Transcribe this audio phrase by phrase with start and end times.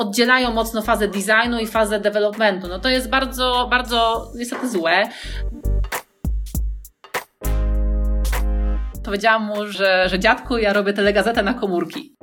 [0.00, 2.68] oddzielają mocno fazę designu i fazę developmentu.
[2.68, 5.08] No to jest bardzo, bardzo niestety złe.
[9.04, 12.14] Powiedziałam mu, że, że dziadku, ja robię telegazetę na komórki.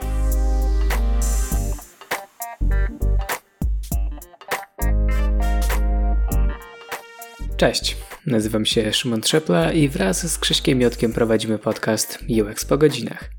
[7.58, 13.37] Cześć, nazywam się Szymon Trzepla i wraz z Krzyśkiem Jotkiem prowadzimy podcast UX po godzinach.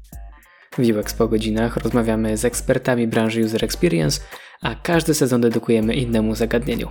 [0.79, 4.21] W UX po godzinach rozmawiamy z ekspertami branży User Experience,
[4.63, 6.89] a każdy sezon dedykujemy innemu zagadnieniu.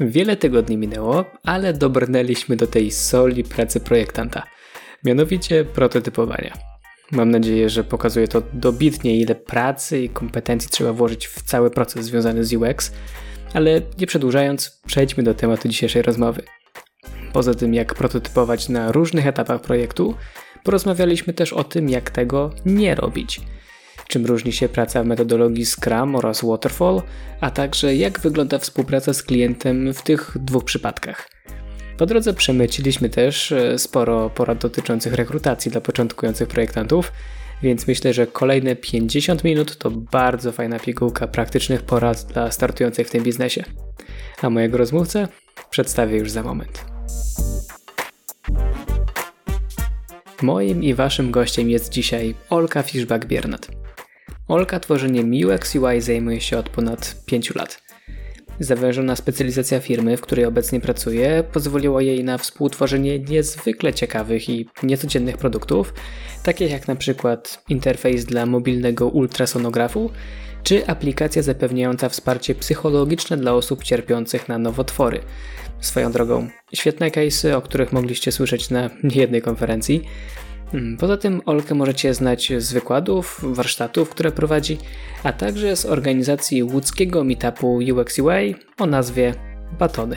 [0.00, 4.42] Wiele tygodni minęło, ale dobrnęliśmy do tej soli pracy projektanta,
[5.04, 6.58] mianowicie prototypowania.
[7.10, 12.04] Mam nadzieję, że pokazuje to dobitnie, ile pracy i kompetencji trzeba włożyć w cały proces
[12.04, 12.92] związany z UX,
[13.54, 16.42] ale nie przedłużając, przejdźmy do tematu dzisiejszej rozmowy.
[17.32, 20.14] Poza tym, jak prototypować na różnych etapach projektu,
[20.64, 23.40] porozmawialiśmy też o tym, jak tego nie robić.
[24.08, 27.02] Czym różni się praca w metodologii Scrum oraz Waterfall,
[27.40, 31.28] a także jak wygląda współpraca z klientem w tych dwóch przypadkach.
[31.98, 37.12] Po drodze przemyciliśmy też e, sporo porad dotyczących rekrutacji dla początkujących projektantów,
[37.62, 43.10] więc myślę, że kolejne 50 minut to bardzo fajna pigułka praktycznych porad dla startujących w
[43.10, 43.64] tym biznesie.
[44.42, 45.28] A mojego rozmówcę
[45.70, 46.84] przedstawię już za moment.
[50.42, 53.68] Moim i waszym gościem jest dzisiaj Olka Fiszbak-Biernat.
[54.48, 57.82] Olka tworzeniem UX UI zajmuje się od ponad 5 lat.
[58.60, 65.36] Zawężona specjalizacja firmy, w której obecnie pracuje, pozwoliła jej na współtworzenie niezwykle ciekawych i niecodziennych
[65.36, 65.94] produktów,
[66.42, 70.10] takich jak na przykład interfejs dla mobilnego ultrasonografu,
[70.62, 75.20] czy aplikacja zapewniająca wsparcie psychologiczne dla osób cierpiących na nowotwory.
[75.80, 80.04] Swoją drogą, świetne case'y, o których mogliście słyszeć na niejednej konferencji.
[80.74, 84.78] Mm, poza tym Olkę możecie znać z wykładów, warsztatów, które prowadzi,
[85.22, 88.16] a także z organizacji łódzkiego meetupu UX
[88.78, 89.34] o nazwie
[89.78, 90.16] Batony.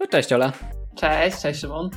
[0.00, 0.52] No cześć Ola.
[0.96, 1.90] Cześć, cześć Szymon.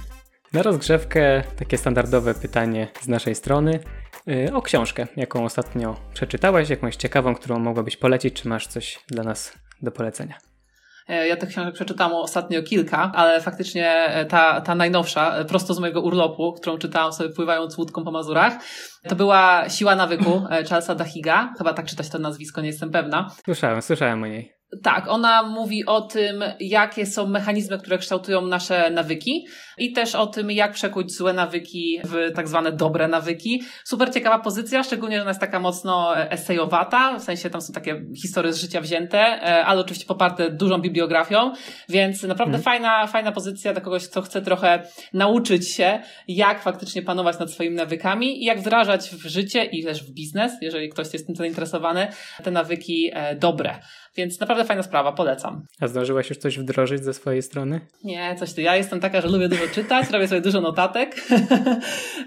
[0.53, 3.79] Na rozgrzewkę takie standardowe pytanie z naszej strony
[4.27, 9.23] y, o książkę, jaką ostatnio przeczytałeś, jakąś ciekawą, którą mogłabyś polecić, czy masz coś dla
[9.23, 10.37] nas do polecenia?
[11.07, 15.73] E, ja tych książek przeczytałam ostatnio kilka, ale faktycznie e, ta, ta najnowsza, e, prosto
[15.73, 18.53] z mojego urlopu, którą czytałam sobie pływając łódką po Mazurach,
[19.07, 21.53] to była Siła nawyku Charlesa Dahiga.
[21.57, 23.29] Chyba tak czytać to nazwisko, nie jestem pewna.
[23.45, 24.56] Słyszałem, słyszałem o niej.
[24.83, 29.47] Tak, ona mówi o tym, jakie są mechanizmy, które kształtują nasze nawyki
[29.77, 33.63] i też o tym, jak przekuć złe nawyki w tak zwane dobre nawyki.
[33.83, 38.01] Super ciekawa pozycja, szczególnie, że ona jest taka mocno esejowata, w sensie tam są takie
[38.21, 41.51] historie z życia wzięte, e, ale oczywiście poparte dużą bibliografią,
[41.89, 42.63] więc naprawdę hmm.
[42.63, 47.75] fajna, fajna pozycja dla kogoś, kto chce trochę nauczyć się, jak faktycznie panować nad swoimi
[47.75, 52.07] nawykami i jak wdrażać w życie i też w biznes, jeżeli ktoś jest tym zainteresowany,
[52.43, 53.79] te nawyki e, dobre.
[54.17, 55.65] Więc naprawdę fajna sprawa, polecam.
[55.79, 57.81] A zdążyłaś już coś wdrożyć ze swojej strony?
[58.03, 58.61] Nie, coś tu.
[58.61, 61.15] Ja jestem taka, że lubię dużo czytać, robię sobie dużo notatek,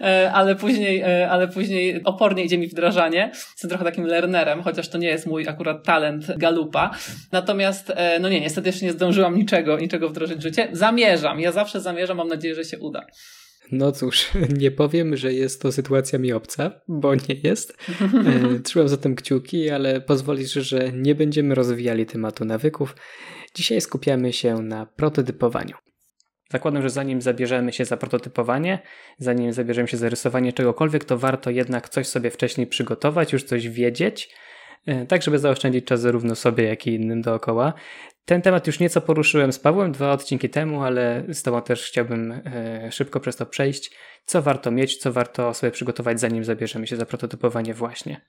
[0.00, 3.30] e, ale później, e, ale później opornie idzie mi wdrażanie.
[3.34, 6.90] Jestem trochę takim learnerem, chociaż to nie jest mój akurat talent galupa.
[7.32, 10.68] Natomiast, e, no nie, niestety jeszcze nie zdążyłam niczego, niczego wdrożyć w życie.
[10.72, 13.06] Zamierzam, ja zawsze zamierzam, mam nadzieję, że się uda.
[13.72, 14.30] No cóż,
[14.62, 17.76] nie powiem, że jest to sytuacja mi obca, bo nie jest.
[18.26, 22.96] E, trzymam zatem kciuki, ale pozwolisz, że nie będziemy rozwijali tematu nawyków.
[23.54, 25.74] Dzisiaj skupiamy się na prototypowaniu.
[26.52, 28.78] Zakładam, że zanim zabierzemy się za prototypowanie,
[29.18, 33.68] zanim zabierzemy się za rysowanie czegokolwiek, to warto jednak coś sobie wcześniej przygotować, już coś
[33.68, 34.34] wiedzieć,
[34.86, 37.72] e, tak żeby zaoszczędzić czas zarówno sobie, jak i innym dookoła.
[38.24, 42.32] Ten temat już nieco poruszyłem z Pawłem dwa odcinki temu, ale z Tobą też chciałbym
[42.32, 43.90] e, szybko przez to przejść.
[44.24, 48.20] Co warto mieć, co warto sobie przygotować, zanim zabierzemy się za prototypowanie właśnie.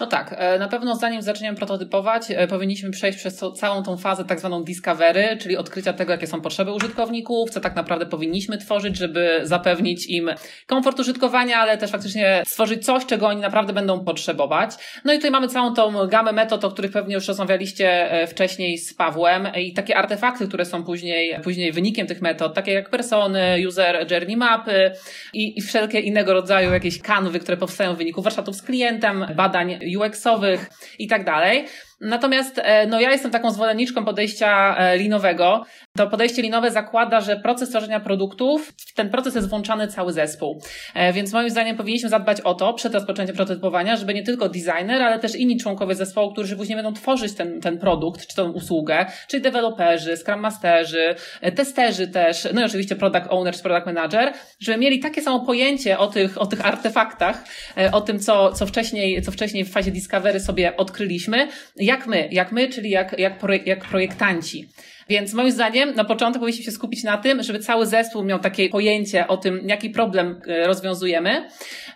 [0.00, 4.24] No tak, e, na pewno zanim zaczniemy prototypować, e, powinniśmy przejść przez całą tą fazę
[4.24, 8.96] tak zwaną discovery, czyli odkrycia tego, jakie są potrzeby użytkowników, co tak naprawdę powinniśmy tworzyć,
[8.96, 10.30] żeby zapewnić im
[10.66, 14.70] komfort użytkowania, ale też faktycznie stworzyć coś, czego oni naprawdę będą potrzebować.
[15.04, 18.78] No i tutaj mamy całą tą gamę metod, o których pewnie już rozmawialiście e, wcześniej
[18.78, 23.56] z Pawłem i takie artefakty, które są później, później wynikiem tych metod, takie jak persony,
[23.68, 24.92] user journey mapy
[25.32, 29.57] i, i wszelkie innego rodzaju jakieś kanwy, które powstają w wyniku warsztatów z klientem, badań
[29.98, 31.66] UX-owych i tak dalej.
[32.00, 35.64] Natomiast e, no, ja jestem taką zwolenniczką podejścia e, linowego.
[35.96, 40.62] To podejście linowe zakłada, że proces tworzenia produktów, w ten proces jest włączany cały zespół.
[40.94, 45.02] E, więc moim zdaniem powinniśmy zadbać o to przed rozpoczęciem prototypowania, żeby nie tylko designer,
[45.02, 49.06] ale też inni członkowie zespołu, którzy później będą tworzyć ten, ten produkt, czy tą usługę,
[49.28, 51.14] czyli deweloperzy, scrum masterzy,
[51.54, 55.98] testerzy też, no i oczywiście product owner czy product manager, żeby mieli takie samo pojęcie
[55.98, 57.44] o tych, o tych artefaktach,
[57.92, 61.48] o tym, co, co, wcześniej, co wcześniej w fazie discovery sobie odkryliśmy,
[61.88, 64.68] jak my, jak my, czyli jak, jak, jak projektanci.
[65.08, 68.68] Więc moim zdaniem na początku powinniśmy się skupić na tym, żeby cały zespół miał takie
[68.68, 71.48] pojęcie o tym, jaki problem e, rozwiązujemy,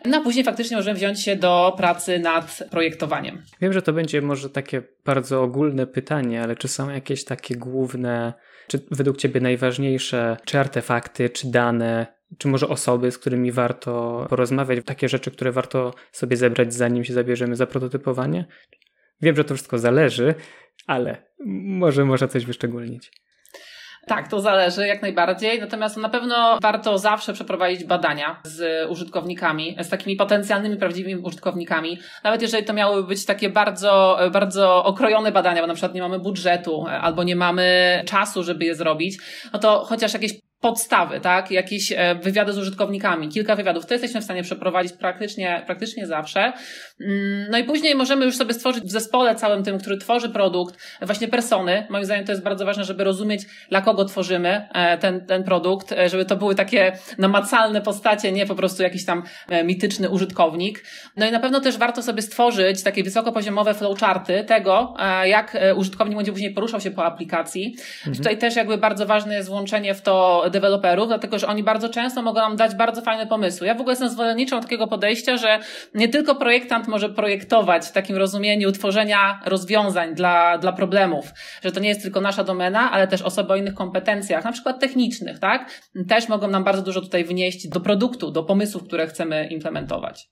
[0.05, 3.43] no a później faktycznie możemy wziąć się do pracy nad projektowaniem.
[3.61, 8.33] Wiem, że to będzie może takie bardzo ogólne pytanie, ale czy są jakieś takie główne,
[8.69, 12.07] czy według Ciebie najważniejsze, czy artefakty, czy dane,
[12.39, 17.13] czy może osoby, z którymi warto porozmawiać, takie rzeczy, które warto sobie zebrać, zanim się
[17.13, 18.45] zabierzemy za prototypowanie?
[19.23, 20.35] Wiem, że to wszystko zależy,
[20.87, 21.23] ale
[21.65, 23.11] może można coś wyszczególnić.
[24.07, 25.61] Tak, to zależy jak najbardziej.
[25.61, 31.99] Natomiast na pewno warto zawsze przeprowadzić badania z użytkownikami, z takimi potencjalnymi, prawdziwymi użytkownikami.
[32.25, 36.19] Nawet jeżeli to miałyby być takie bardzo, bardzo okrojone badania, bo na przykład nie mamy
[36.19, 39.19] budżetu albo nie mamy czasu, żeby je zrobić,
[39.53, 40.33] no to chociaż jakieś
[40.63, 41.51] podstawy, tak?
[41.51, 46.53] Jakieś e, wywiady z użytkownikami, kilka wywiadów, to jesteśmy w stanie przeprowadzić praktycznie, praktycznie zawsze.
[47.07, 50.77] Mm, no i później możemy już sobie stworzyć w zespole całym tym, który tworzy produkt,
[51.03, 51.87] właśnie persony.
[51.91, 55.93] Moim zdaniem to jest bardzo ważne, żeby rozumieć, dla kogo tworzymy e, ten, ten produkt,
[55.93, 59.23] e, żeby to były takie namacalne postacie, nie po prostu jakiś tam
[59.65, 60.85] mityczny użytkownik.
[61.17, 64.95] No i na pewno też warto sobie stworzyć takie wysokopoziomowe flowcharty tego,
[65.25, 67.77] jak użytkownik będzie później poruszał się po aplikacji.
[67.99, 68.17] Mhm.
[68.17, 72.23] Tutaj też jakby bardzo ważne jest włączenie w to deweloperów, dlatego że oni bardzo często
[72.23, 73.67] mogą nam dać bardzo fajne pomysły.
[73.67, 75.59] Ja w ogóle jestem zwolenniczą takiego podejścia, że
[75.95, 81.33] nie tylko projektant może projektować w takim rozumieniu tworzenia rozwiązań dla, dla problemów,
[81.65, 84.81] że to nie jest tylko nasza domena, ale też osoby o innych kompetencjach, na przykład
[84.81, 85.71] technicznych, tak?
[86.09, 90.29] Też mogą nam bardzo dużo tutaj wnieść do produktu, do pomysłów, które chcemy implementować.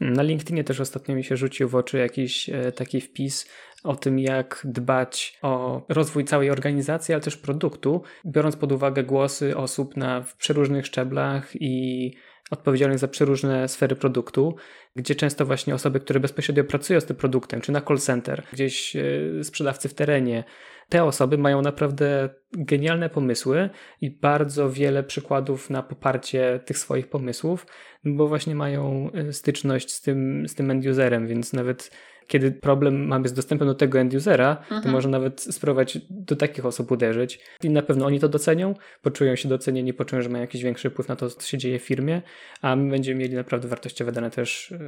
[0.00, 3.48] Na LinkedInie też ostatnio mi się rzucił w oczy jakiś e, taki wpis
[3.84, 9.56] o tym, jak dbać o rozwój całej organizacji, ale też produktu, biorąc pod uwagę głosy
[9.56, 12.14] osób na przeróżnych szczeblach i
[12.50, 14.56] odpowiedzialnych za przeróżne sfery produktu,
[14.96, 18.96] gdzie często właśnie osoby, które bezpośrednio pracują z tym produktem, czy na call center, gdzieś
[18.96, 19.02] e,
[19.44, 20.44] sprzedawcy w terenie,
[20.88, 23.70] te osoby mają naprawdę genialne pomysły
[24.00, 27.66] i bardzo wiele przykładów na poparcie tych swoich pomysłów,
[28.04, 31.90] bo właśnie mają e, styczność z tym, z tym end-userem, więc nawet
[32.30, 34.82] kiedy problem mamy z dostępem do tego end-usera, mhm.
[34.82, 39.36] to może nawet spróbować do takich osób uderzyć i na pewno oni to docenią, poczują
[39.36, 42.22] się docenieni, poczują, że mają jakiś większy wpływ na to, co się dzieje w firmie,
[42.62, 44.78] a my będziemy mieli naprawdę wartościowe dane też e,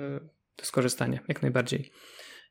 [0.56, 1.90] do skorzystania, jak najbardziej.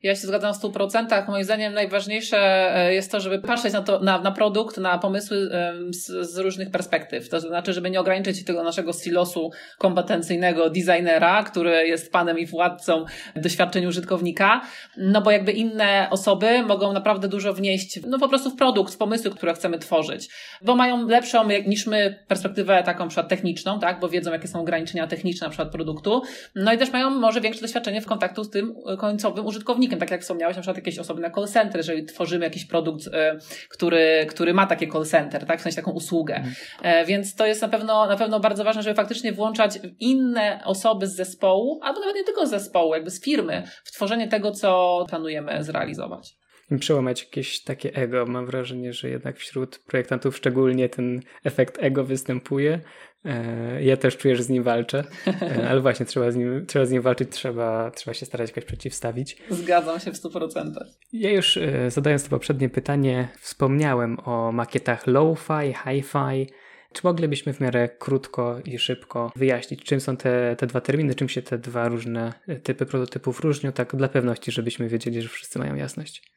[0.03, 1.27] Ja się zgadzam w 100%.
[1.27, 2.37] Moim zdaniem najważniejsze
[2.75, 5.49] e, jest to, żeby patrzeć na, to, na, na produkt, na pomysły
[5.89, 7.29] z, z, różnych perspektyw.
[7.29, 13.05] To znaczy, żeby nie ograniczyć tego naszego silosu kompetencyjnego designera, który jest panem i władcą
[13.35, 14.61] doświadczeń użytkownika,
[14.97, 18.97] no bo jakby inne osoby mogą naprawdę dużo wnieść, no po prostu w produkt, w
[18.97, 20.29] pomysły, które chcemy tworzyć,
[20.61, 25.07] bo mają lepszą niż my perspektywę taką przykład techniczną, tak, bo wiedzą jakie są ograniczenia
[25.07, 26.21] techniczne na przykład produktu,
[26.55, 30.21] no i też mają może większe doświadczenie w kontaktu z tym końcowym użytkownikiem tak jak
[30.21, 33.37] wspomniałeś, na przykład jakieś osobne call center, jeżeli tworzymy jakiś produkt, e,
[33.69, 36.35] który, który ma takie call center, tak, w sensie taką usługę.
[36.35, 37.05] Mhm.
[37.05, 41.15] Więc to jest na pewno, na pewno bardzo ważne, żeby faktycznie włączać inne osoby z
[41.15, 45.63] zespołu, albo nawet nie tylko z zespołu, jakby z firmy, w tworzenie tego, co planujemy
[45.63, 46.40] zrealizować
[46.79, 48.25] przełamać jakieś takie ego.
[48.25, 52.81] Mam wrażenie, że jednak wśród projektantów szczególnie ten efekt ego występuje.
[53.25, 56.85] E, ja też czuję, że z nim walczę, e, ale właśnie trzeba z nim, trzeba
[56.85, 59.37] z nim walczyć, trzeba, trzeba się starać jakoś przeciwstawić.
[59.49, 60.71] Zgadzam się w 100%.
[61.13, 66.47] Ja już e, zadając to poprzednie pytanie, wspomniałem o makietach low-fi, hi-fi.
[66.93, 71.29] Czy moglibyśmy w miarę krótko i szybko wyjaśnić, czym są te, te dwa terminy, czym
[71.29, 75.75] się te dwa różne typy prototypów różnią, tak dla pewności, żebyśmy wiedzieli, że wszyscy mają
[75.75, 76.31] jasność?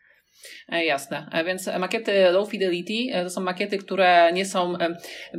[0.68, 1.26] E, jasne.
[1.32, 4.74] E, więc makiety low fidelity e, to są makiety, które nie są,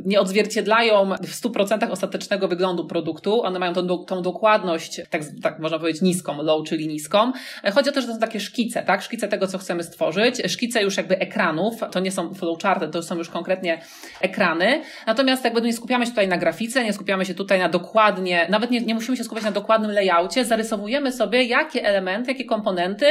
[0.04, 3.42] nie odzwierciedlają w 100% ostatecznego wyglądu produktu.
[3.42, 7.32] One mają tą, tą dokładność, tak, tak można powiedzieć, niską, low, czyli niską.
[7.74, 9.02] Chodzi o to, że to są takie szkice, tak?
[9.02, 10.42] Szkice tego, co chcemy stworzyć.
[10.46, 11.74] Szkice już jakby ekranów.
[11.92, 13.80] To nie są flowcharty, to są już konkretnie
[14.20, 14.82] ekrany.
[15.06, 18.70] Natomiast jakby nie skupiamy się tutaj na grafice, nie skupiamy się tutaj na dokładnie, nawet
[18.70, 20.44] nie, nie musimy się skupiać na dokładnym layoutie.
[20.44, 23.06] Zarysowujemy sobie, jakie elementy, jakie komponenty,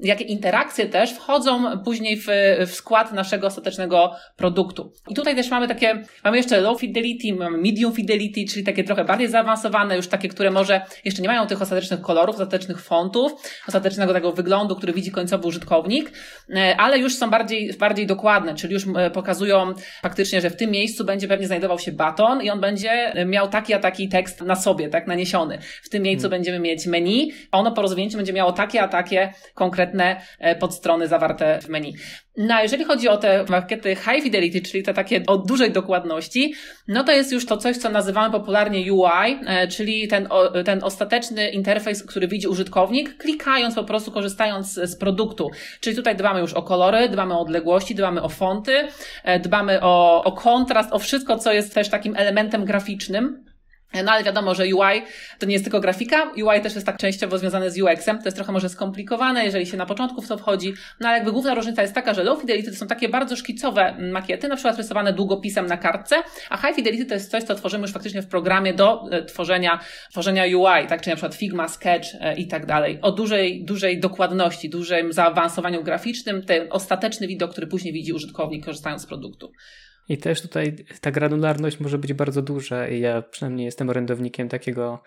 [0.00, 2.26] jakie interakcje też wchodzą wchodzą później w,
[2.66, 4.92] w skład naszego ostatecznego produktu.
[5.08, 9.04] I tutaj też mamy takie, mamy jeszcze low fidelity, mamy medium fidelity, czyli takie trochę
[9.04, 13.32] bardziej zaawansowane, już takie, które może jeszcze nie mają tych ostatecznych kolorów, ostatecznych fontów,
[13.68, 16.12] ostatecznego tego wyglądu, który widzi końcowy użytkownik,
[16.54, 20.70] e, ale już są bardziej, bardziej dokładne, czyli już e, pokazują faktycznie, że w tym
[20.70, 24.56] miejscu będzie pewnie znajdował się baton i on będzie miał taki a taki tekst na
[24.56, 25.58] sobie, tak, naniesiony.
[25.82, 26.38] W tym miejscu hmm.
[26.38, 31.08] będziemy mieć menu, a ono po rozwinięciu będzie miało takie a takie konkretne e, podstrony
[31.08, 31.29] zawarte
[31.62, 31.94] w menu.
[32.36, 36.54] No a jeżeli chodzi o te makiety high fidelity, czyli te takie o dużej dokładności,
[36.88, 40.28] no to jest już to coś, co nazywamy popularnie UI, e, czyli ten,
[40.64, 45.50] ten ostateczny interfejs, który widzi użytkownik, klikając po prostu, korzystając z produktu.
[45.80, 48.88] Czyli tutaj dbamy już o kolory, dbamy o odległości, dbamy o fonty,
[49.24, 53.49] e, dbamy o, o kontrast, o wszystko, co jest też takim elementem graficznym.
[53.94, 55.02] No ale wiadomo, że UI
[55.38, 58.36] to nie jest tylko grafika, UI też jest tak częściowo związane z UX-em, to jest
[58.36, 61.82] trochę może skomplikowane, jeżeli się na początku w to wchodzi, no ale jakby główna różnica
[61.82, 65.66] jest taka, że low fidelity to są takie bardzo szkicowe makiety, na przykład rysowane długopisem
[65.66, 66.16] na kartce,
[66.50, 69.80] a high fidelity to jest coś, co tworzymy już faktycznie w programie do e, tworzenia,
[70.10, 74.00] tworzenia UI, tak, czyli na przykład Figma, Sketch e, i tak dalej, o dużej, dużej
[74.00, 79.52] dokładności, dużym zaawansowaniu graficznym, ten ostateczny widok, który później widzi użytkownik korzystając z produktu.
[80.10, 85.02] I też tutaj ta granularność może być bardzo duża i ja przynajmniej jestem orędownikiem takiego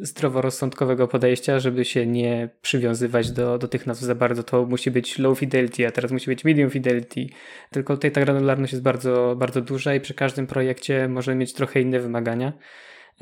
[0.00, 4.42] zdroworozsądkowego podejścia, żeby się nie przywiązywać do, do tych nazw za bardzo.
[4.42, 7.26] To musi być low fidelity, a teraz musi być medium fidelity.
[7.70, 11.80] Tylko tutaj ta granularność jest bardzo, bardzo duża i przy każdym projekcie może mieć trochę
[11.80, 12.52] inne wymagania.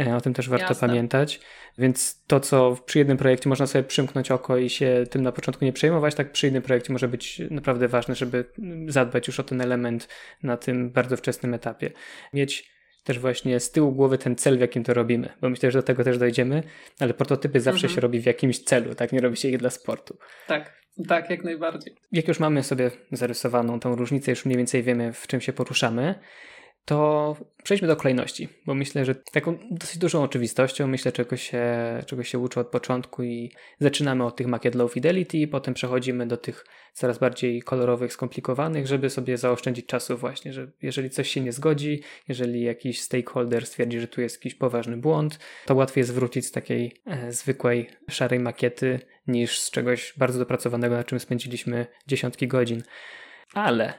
[0.00, 0.88] E, o tym też warto Jasne.
[0.88, 1.40] pamiętać.
[1.78, 5.64] Więc to, co przy jednym projekcie można sobie przymknąć oko i się tym na początku
[5.64, 8.44] nie przejmować, tak przy jednym projekcie może być naprawdę ważne, żeby
[8.88, 10.08] zadbać już o ten element
[10.42, 11.90] na tym bardzo wczesnym etapie.
[12.32, 15.78] Mieć też właśnie z tyłu głowy ten cel, w jakim to robimy, bo myślę, że
[15.78, 16.62] do tego też dojdziemy,
[17.00, 17.94] ale prototypy zawsze mhm.
[17.94, 19.12] się robi w jakimś celu, tak?
[19.12, 20.18] Nie robi się ich dla sportu.
[20.46, 21.94] Tak, tak, jak najbardziej.
[22.12, 26.14] Jak już mamy sobie zarysowaną tą różnicę, już mniej więcej wiemy, w czym się poruszamy,
[26.88, 31.64] to przejdźmy do kolejności, bo myślę, że taką dosyć dużą oczywistością, myślę, czego się,
[32.06, 36.36] czego się uczę od początku i zaczynamy od tych makiet low fidelity, potem przechodzimy do
[36.36, 41.52] tych coraz bardziej kolorowych, skomplikowanych, żeby sobie zaoszczędzić czasu właśnie, że jeżeli coś się nie
[41.52, 46.46] zgodzi, jeżeli jakiś stakeholder stwierdzi, że tu jest jakiś poważny błąd, to łatwiej jest wrócić
[46.46, 52.48] z takiej e, zwykłej, szarej makiety niż z czegoś bardzo dopracowanego, na czym spędziliśmy dziesiątki
[52.48, 52.82] godzin.
[53.54, 53.94] Ale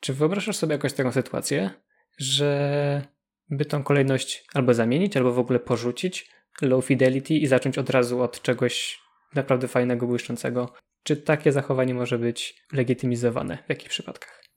[0.00, 1.70] czy wyobrażasz sobie jakąś taką sytuację,
[2.18, 3.02] że
[3.50, 6.30] by tą kolejność albo zamienić, albo w ogóle porzucić
[6.62, 9.00] low fidelity i zacząć od razu od czegoś
[9.34, 10.72] naprawdę fajnego, błyszczącego.
[11.02, 14.47] Czy takie zachowanie może być legitymizowane w jakich przypadkach?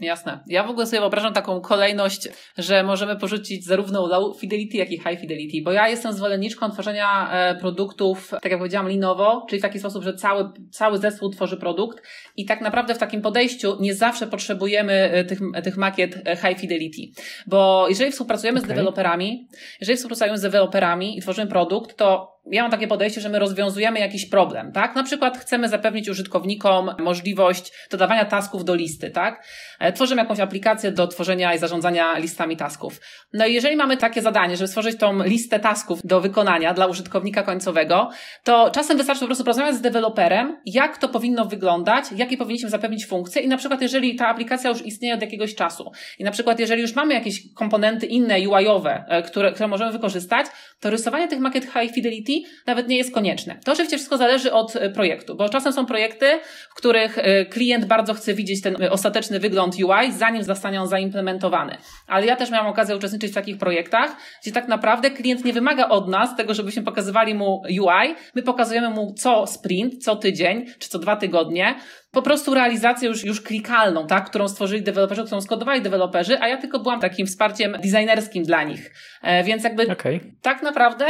[0.00, 0.40] Jasne.
[0.46, 4.98] Ja w ogóle sobie wyobrażam taką kolejność, że możemy porzucić zarówno low fidelity, jak i
[4.98, 9.62] high fidelity, bo ja jestem zwolenniczką tworzenia e, produktów, tak jak powiedziałam, linowo, czyli w
[9.62, 12.02] taki sposób, że cały, cały zespół tworzy produkt
[12.36, 16.60] i tak naprawdę w takim podejściu nie zawsze potrzebujemy e, tych, tych makiet e, high
[16.60, 18.66] fidelity, bo jeżeli współpracujemy okay.
[18.66, 19.48] z deweloperami,
[19.80, 24.00] jeżeli współpracujemy z deweloperami i tworzymy produkt, to ja mam takie podejście, że my rozwiązujemy
[24.00, 24.94] jakiś problem, tak?
[24.94, 29.44] Na przykład chcemy zapewnić użytkownikom możliwość dodawania tasków do listy, tak?
[29.78, 33.00] E, tworzymy jakąś aplikację do tworzenia i zarządzania listami tasków.
[33.32, 37.42] No i jeżeli mamy takie zadanie, żeby stworzyć tą listę tasków do wykonania dla użytkownika
[37.42, 38.10] końcowego,
[38.44, 43.06] to czasem wystarczy po prostu porozmawiać z deweloperem, jak to powinno wyglądać, jakie powinniśmy zapewnić
[43.06, 46.60] funkcje i na przykład jeżeli ta aplikacja już istnieje od jakiegoś czasu i na przykład
[46.60, 50.46] jeżeli już mamy jakieś komponenty inne UI-owe, e, które, które możemy wykorzystać,
[50.80, 52.35] to rysowanie tych makiet high fidelity
[52.66, 53.58] nawet nie jest konieczne.
[53.64, 56.26] To oczywiście wszystko zależy od e, projektu, bo czasem są projekty,
[56.70, 60.88] w których e, klient bardzo chce widzieć ten e, ostateczny wygląd UI, zanim zostanie on
[60.88, 61.76] zaimplementowany.
[62.06, 65.88] Ale ja też miałam okazję uczestniczyć w takich projektach, gdzie tak naprawdę klient nie wymaga
[65.88, 70.88] od nas tego, żebyśmy pokazywali mu UI, my pokazujemy mu co sprint, co tydzień, czy
[70.88, 71.74] co dwa tygodnie,
[72.16, 76.56] po prostu realizację już, już klikalną, tak, którą stworzyli deweloperzy, którą skodowali deweloperzy, a ja
[76.56, 78.92] tylko byłam takim wsparciem designerskim dla nich.
[79.22, 80.20] E, więc jakby okay.
[80.42, 81.06] tak naprawdę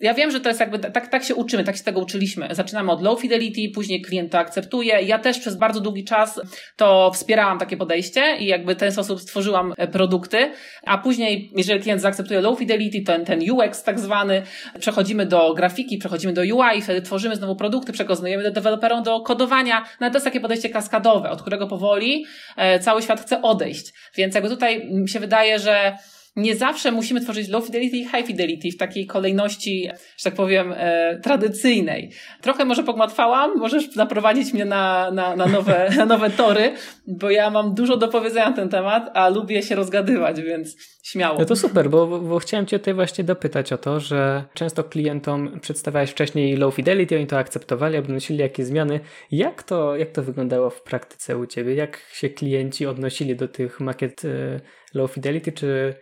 [0.00, 2.48] ja wiem, że to jest jakby, tak, tak się uczymy, tak się tego uczyliśmy.
[2.50, 5.02] Zaczynamy od low fidelity, później klient to akceptuje.
[5.02, 6.40] Ja też przez bardzo długi czas
[6.76, 10.52] to wspierałam takie podejście i jakby w ten sposób stworzyłam e, produkty,
[10.86, 14.42] a później, jeżeli klient zaakceptuje low fidelity, ten, ten UX tak zwany,
[14.78, 19.84] przechodzimy do grafiki, przechodzimy do UI, wtedy tworzymy znowu produkty, przekazujemy do deweloperom do kodowania.
[20.00, 22.26] No to jest takie podejście kaskadowe, od którego powoli
[22.56, 23.92] e, cały świat chce odejść.
[24.16, 25.96] Więc jakby tutaj mi się wydaje, że
[26.36, 30.74] nie zawsze musimy tworzyć low fidelity i high fidelity w takiej kolejności, że tak powiem,
[30.76, 32.10] e, tradycyjnej.
[32.42, 36.72] Trochę może pogmatwałam, możesz zaprowadzić mnie na, na, na, nowe, na nowe tory,
[37.06, 41.38] bo ja mam dużo do powiedzenia na ten temat, a lubię się rozgadywać, więc śmiało.
[41.38, 45.60] No to super, bo, bo chciałem Cię tutaj właśnie dopytać o to, że często klientom
[45.60, 49.00] przedstawiałeś wcześniej low fidelity, oni to akceptowali, odnosili jakieś zmiany.
[49.30, 51.74] Jak to, jak to wyglądało w praktyce u Ciebie?
[51.74, 54.60] Jak się klienci odnosili do tych makiet e,
[54.94, 55.52] low fidelity?
[55.52, 55.94] Czy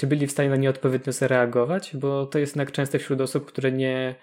[0.00, 3.46] czy byli w stanie na nie odpowiednio zareagować, bo to jest jednak często wśród osób,
[3.46, 4.14] które nie,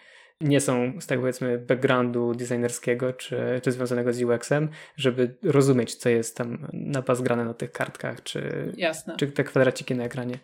[0.42, 6.10] nie są z tak powiedzmy backgroundu designerskiego czy, czy związanego z UX-em, żeby rozumieć, co
[6.10, 9.16] jest tam na pas grane na tych kartkach, czy, Jasne.
[9.18, 10.40] czy te kwadraciki na ekranie.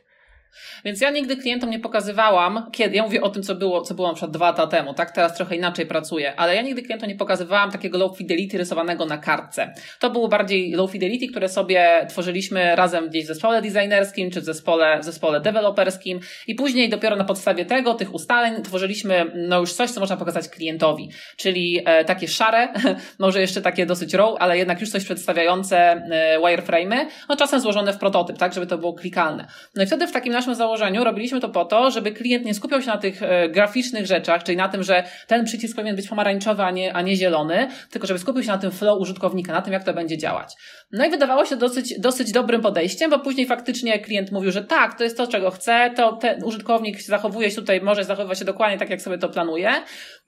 [0.85, 4.07] Więc ja nigdy klientom nie pokazywałam, kiedy, ja mówię o tym, co było, co było
[4.07, 5.11] na przykład dwa lata temu, tak?
[5.11, 9.17] Teraz trochę inaczej pracuję, ale ja nigdy klientom nie pokazywałam takiego low fidelity rysowanego na
[9.17, 9.73] kartce.
[9.99, 14.43] To było bardziej low fidelity, które sobie tworzyliśmy razem gdzieś w zespole designerskim, czy w
[14.43, 19.73] zespole, w zespole deweloperskim i później dopiero na podstawie tego, tych ustaleń tworzyliśmy no już
[19.73, 22.67] coś, co można pokazać klientowi, czyli e, takie szare,
[23.19, 27.93] może jeszcze takie dosyć raw, ale jednak już coś przedstawiające e, wireframe'y, no czasem złożone
[27.93, 29.47] w prototyp, tak, żeby to było klikalne.
[29.75, 32.81] No i wtedy w takim naszym założeniu robiliśmy to po to, żeby klient nie skupiał
[32.81, 36.63] się na tych e, graficznych rzeczach, czyli na tym, że ten przycisk powinien być pomarańczowy,
[36.63, 39.73] a nie, a nie zielony, tylko żeby skupił się na tym flow użytkownika, na tym,
[39.73, 40.53] jak to będzie działać.
[40.91, 44.97] No i wydawało się dosyć, dosyć dobrym podejściem, bo później faktycznie klient mówił, że tak,
[44.97, 48.77] to jest to, czego chce, to ten użytkownik zachowuje się tutaj, może zachowywać się dokładnie
[48.77, 49.71] tak, jak sobie to planuje.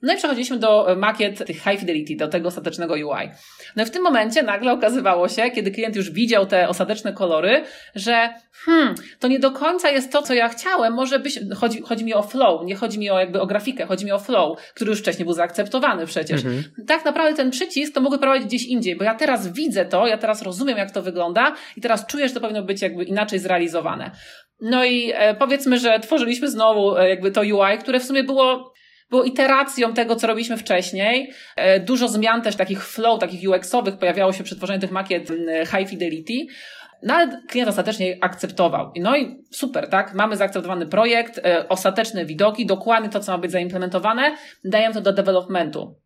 [0.02, 3.30] No i przechodziliśmy do e, makiet tych high fidelity, do tego ostatecznego UI.
[3.76, 7.64] No i w tym momencie nagle okazywało się, kiedy klient już widział te ostateczne kolory,
[7.94, 12.04] że hmm, to nie do końca jest to, co ja chciałem, może być, chodzi, chodzi
[12.04, 14.90] mi o flow, nie chodzi mi o jakby o grafikę, chodzi mi o flow, który
[14.90, 16.44] już wcześniej był zaakceptowany przecież.
[16.44, 16.64] Mhm.
[16.86, 20.18] Tak naprawdę ten przycisk to mogę prowadzić gdzieś indziej, bo ja teraz widzę to, ja
[20.18, 24.10] teraz rozumiem, jak to wygląda i teraz czuję, że to powinno być jakby inaczej zrealizowane.
[24.60, 28.76] No i e, powiedzmy, że tworzyliśmy znowu e, jakby to UI, które w sumie było
[29.10, 31.32] było iteracją tego, co robiliśmy wcześniej.
[31.56, 35.28] E, dużo zmian też takich flow, takich UX-owych pojawiało się przy tworzeniu tych makiet
[35.76, 36.46] high fidelity.
[37.02, 38.92] No ale klient ostatecznie akceptował.
[38.96, 40.14] No i super, tak?
[40.14, 45.12] Mamy zaakceptowany projekt, e, ostateczne widoki, dokładnie to, co ma być zaimplementowane, dajemy to do
[45.12, 45.96] developmentu.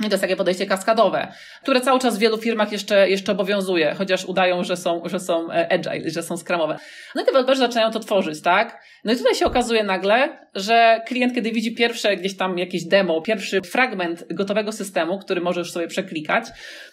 [0.00, 1.32] I to jest takie podejście kaskadowe,
[1.62, 5.52] które cały czas w wielu firmach jeszcze, jeszcze obowiązuje, chociaż udają, że są, że są
[5.52, 6.78] e, agile, że są skramowe.
[7.14, 8.82] No i deweloperzy zaczynają to tworzyć, tak?
[9.04, 13.22] No i tutaj się okazuje nagle, że klient, kiedy widzi pierwsze gdzieś tam jakieś demo,
[13.22, 16.44] pierwszy fragment gotowego systemu, który możesz sobie przeklikać,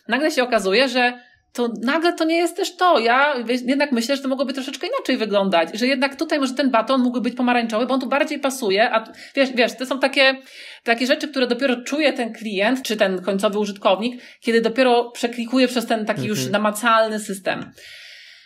[0.08, 1.20] nagle się okazuje, że
[1.55, 3.00] to nagle to nie jest też to.
[3.00, 3.35] Ja
[3.65, 7.21] jednak myślę, że to mogłoby troszeczkę inaczej wyglądać, że jednak tutaj może ten baton mógłby
[7.21, 10.35] być pomarańczowy, bo on tu bardziej pasuje, a wiesz, wiesz, to są takie,
[10.83, 15.85] takie rzeczy, które dopiero czuje ten klient, czy ten końcowy użytkownik, kiedy dopiero przeklikuje przez
[15.85, 16.29] ten taki mhm.
[16.29, 17.71] już namacalny system.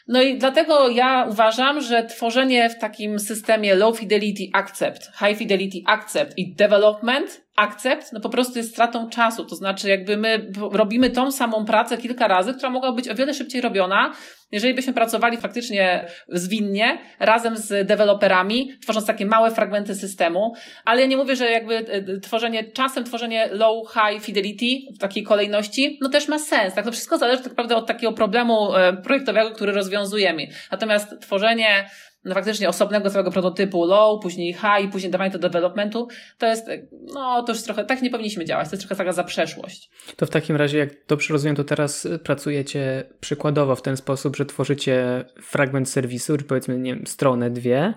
[0.07, 5.77] No i dlatego ja uważam, że tworzenie w takim systemie low fidelity accept, high fidelity
[5.85, 9.45] accept i development akcept, no po prostu jest stratą czasu.
[9.45, 13.33] To znaczy, jakby my robimy tą samą pracę kilka razy, która mogła być o wiele
[13.33, 14.13] szybciej robiona,
[14.51, 20.53] jeżeli byśmy pracowali faktycznie zwinnie, razem z deweloperami, tworząc takie małe fragmenty systemu,
[20.85, 25.23] ale ja nie mówię, że jakby e, tworzenie, czasem tworzenie low, high fidelity w takiej
[25.23, 26.73] kolejności, no też ma sens.
[26.73, 30.47] Tak, to wszystko zależy tak naprawdę od takiego problemu e, projektowego, który rozwiązujemy.
[30.71, 31.89] Natomiast tworzenie
[32.25, 36.67] no faktycznie osobnego całego prototypu low, później high, później dawanie do developmentu, to jest,
[37.13, 39.89] no to już trochę, tak nie powinniśmy działać, to jest trochę taka za przeszłość.
[40.15, 44.45] To w takim razie, jak dobrze rozumiem, to teraz pracujecie przykładowo w ten sposób, że
[44.45, 47.93] tworzycie fragment serwisu, czy powiedzmy, nie wiem, stronę, dwie,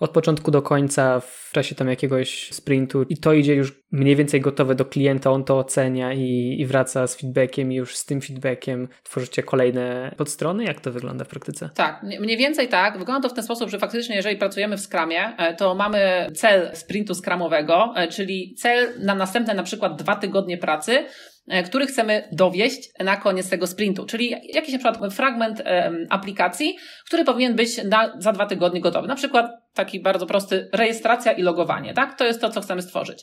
[0.00, 4.40] od początku do końca w czasie tam jakiegoś sprintu i to idzie już mniej więcej
[4.40, 8.20] gotowe do klienta, on to ocenia i, i wraca z feedbackiem i już z tym
[8.20, 10.64] feedbackiem tworzycie kolejne podstrony?
[10.64, 11.70] Jak to wygląda w praktyce?
[11.74, 12.98] Tak, mniej więcej tak.
[12.98, 16.70] Wygląda to w ten sposób, że faktycznie jeżeli pracujemy w Scrumie, e, to mamy cel
[16.74, 21.04] sprintu Scrumowego, e, czyli cel na następne na przykład dwa tygodnie pracy,
[21.48, 25.62] E, który chcemy dowieść na koniec tego sprintu, czyli jakiś na przykład fragment
[26.10, 26.76] aplikacji,
[27.06, 29.08] który powinien być na, za dwa tygodnie gotowy.
[29.08, 32.18] Na przykład taki bardzo prosty rejestracja i logowanie, tak?
[32.18, 33.22] To jest to, co chcemy stworzyć.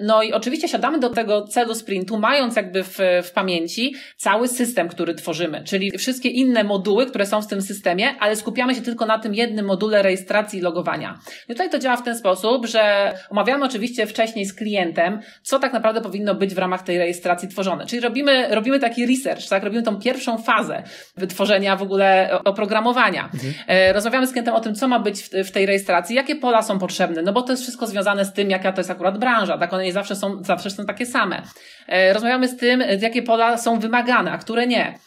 [0.00, 4.88] No i oczywiście siadamy do tego celu sprintu, mając jakby w, w pamięci cały system,
[4.88, 9.06] który tworzymy, czyli wszystkie inne moduły, które są w tym systemie, ale skupiamy się tylko
[9.06, 11.18] na tym jednym module rejestracji i logowania.
[11.48, 15.72] I tutaj to działa w ten sposób, że omawiamy oczywiście wcześniej z klientem, co tak
[15.72, 17.86] naprawdę powinno być w ramach tej rejestracji tworzone.
[17.86, 19.64] Czyli robimy, robimy taki research, tak?
[19.64, 20.82] Robimy tą pierwszą fazę
[21.16, 23.30] wytworzenia w ogóle oprogramowania.
[23.34, 23.54] Mhm.
[23.66, 26.62] E, rozmawiamy z klientem o tym, co ma być w, w tej rejestracji, jakie pola
[26.62, 29.58] są potrzebne, no bo to jest wszystko związane z tym, jaka to jest akurat branża,
[29.58, 29.72] tak?
[29.72, 31.42] One nie zawsze są, zawsze są takie same.
[31.88, 34.98] E, rozmawiamy z tym, jakie pola są wymagane, a które nie.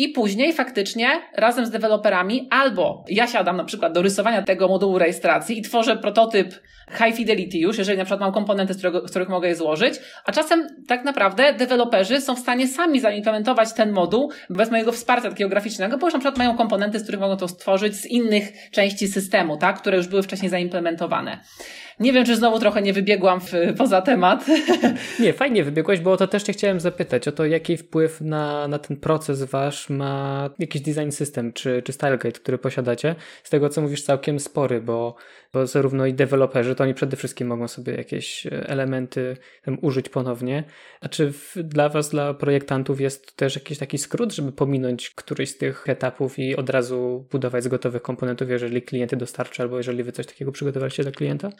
[0.00, 4.98] I później faktycznie razem z deweloperami albo ja siadam na przykład do rysowania tego modułu
[4.98, 6.54] rejestracji i tworzę prototyp
[6.90, 9.94] high fidelity już, jeżeli na przykład mam komponenty, z, którego, z których mogę je złożyć,
[10.24, 15.28] a czasem tak naprawdę deweloperzy są w stanie sami zaimplementować ten moduł bez mojego wsparcia
[15.28, 18.70] takiego graficznego, bo już na przykład mają komponenty, z których mogą to stworzyć z innych
[18.70, 21.40] części systemu, tak, które już były wcześniej zaimplementowane.
[22.00, 24.46] Nie wiem, czy znowu trochę nie wybiegłam w, poza temat.
[25.20, 28.68] Nie, fajnie wybiegłaś, bo o to też cię chciałem zapytać, o to jaki wpływ na,
[28.68, 33.14] na ten proces wasz ma jakiś design system, czy, czy StyleGate, który posiadacie.
[33.42, 35.14] Z tego, co mówisz, całkiem spory, bo,
[35.52, 40.64] bo zarówno i deweloperzy, to oni przede wszystkim mogą sobie jakieś elementy tam użyć ponownie.
[41.00, 45.50] A czy w, dla was, dla projektantów jest też jakiś taki skrót, żeby pominąć któryś
[45.50, 50.02] z tych etapów i od razu budować z gotowych komponentów, jeżeli klienty dostarczy, albo jeżeli
[50.02, 51.50] wy coś takiego przygotowaliście dla klienta?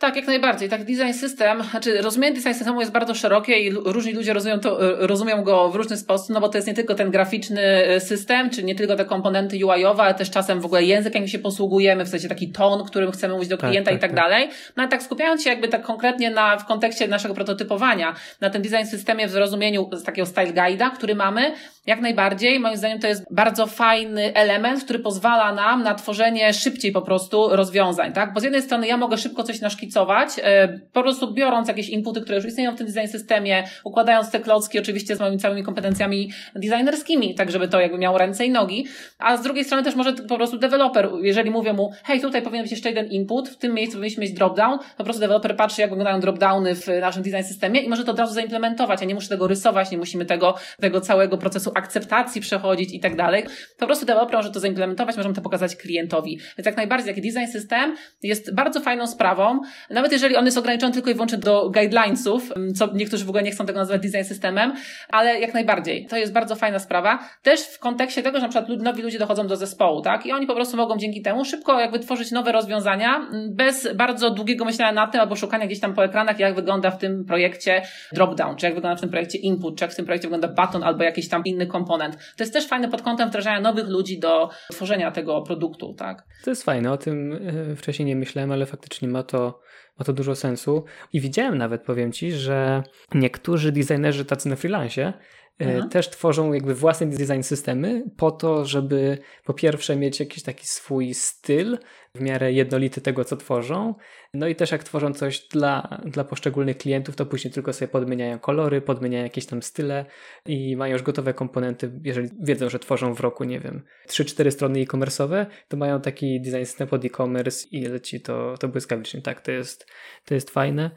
[0.00, 0.68] Tak, jak najbardziej.
[0.68, 5.02] Tak, design system, znaczy rozumienie design systemu jest bardzo szerokie i różni ludzie rozumieją, to,
[5.02, 8.00] e, rozumieją go w różny sposób, no bo to jest nie tylko ten graficzny e,
[8.00, 11.38] system, czy nie tylko te komponenty UI-owe, ale też czasem w ogóle język, jakim się
[11.38, 14.16] posługujemy, w sensie taki ton, którym chcemy mówić do tak, klienta tak, i tak, tak,
[14.16, 14.48] dalej.
[14.76, 18.62] No ale tak skupiając się jakby tak konkretnie na, w kontekście naszego prototypowania, na tym
[18.62, 21.52] design systemie w zrozumieniu z takiego style guide'a, który mamy,
[21.86, 26.92] jak najbardziej, moim zdaniem to jest bardzo fajny element, który pozwala nam na tworzenie szybciej
[26.92, 28.34] po prostu rozwiązań, tak?
[28.34, 32.20] Bo z jednej strony ja mogę szybko coś naszkicować, e, po prostu biorąc jakieś inputy,
[32.20, 36.32] które już istnieją w tym design systemie, układając te klocki oczywiście z moimi całymi kompetencjami
[36.54, 38.86] designerskimi, tak żeby to jakby miało ręce i nogi,
[39.18, 42.64] a z drugiej strony też może po prostu deweloper, jeżeli mówię mu, hej, tutaj powinien
[42.64, 45.90] być jeszcze jeden input, w tym miejscu powinniśmy mieć dropdown, po prostu deweloper patrzy, jak
[45.90, 49.28] wyglądają dropdowny w naszym design systemie i może to od razu zaimplementować, a nie muszę
[49.28, 53.44] tego rysować, nie musimy tego, tego całego procesu akceptacji przechodzić i tak dalej.
[53.78, 56.38] Po prostu deweloper może to zaimplementować, możemy to pokazać klientowi.
[56.58, 60.92] Więc jak najbardziej taki design system jest bardzo fajną sprawą, nawet jeżeli on jest ograniczony
[60.92, 64.24] tylko i wyłącznie do guidelinesów, mm, co niektórzy w ogóle nie chcą tego nazywać design
[64.24, 64.72] systemem,
[65.08, 66.06] ale jak najbardziej.
[66.06, 67.18] To jest bardzo fajna sprawa.
[67.42, 70.26] Też w kontekście tego, że na przykład nowi ludzie dochodzą do zespołu, tak?
[70.26, 74.30] I oni po prostu mogą dzięki temu szybko jakby tworzyć nowe rozwiązania mm, bez bardzo
[74.30, 77.82] długiego myślenia na tym albo szukania gdzieś tam po ekranach, jak wygląda w tym projekcie
[78.12, 80.82] dropdown, czy jak wygląda w tym projekcie input, czy jak w tym projekcie wygląda button
[80.82, 82.16] albo jakiś tam inny komponent.
[82.36, 86.24] To jest też fajne pod kątem wdrażania nowych ludzi do tworzenia tego produktu, tak?
[86.44, 87.32] To jest fajne, o tym
[87.72, 89.60] e, wcześniej nie myślałem, ale faktycznie ma to,
[89.98, 90.84] ma to dużo sensu.
[91.12, 92.82] I widziałem nawet, powiem Ci, że
[93.14, 95.12] niektórzy designerzy tacy na freelancie
[95.60, 95.88] e, mhm.
[95.88, 101.14] też tworzą jakby własne design systemy po to, żeby po pierwsze mieć jakiś taki swój
[101.14, 101.78] styl,
[102.16, 103.94] w miarę jednolity tego, co tworzą.
[104.34, 108.38] No i też jak tworzą coś dla, dla poszczególnych klientów, to później tylko sobie podmieniają
[108.38, 110.06] kolory, podmieniają jakieś tam style
[110.46, 111.92] i mają już gotowe komponenty.
[112.04, 116.64] Jeżeli wiedzą, że tworzą w roku, nie wiem, 3-4 strony e-commerce'owe, to mają taki design
[116.64, 119.22] system pod e-commerce i leci to, to błyskawicznie.
[119.22, 119.86] Tak, to jest,
[120.24, 120.90] to jest fajne.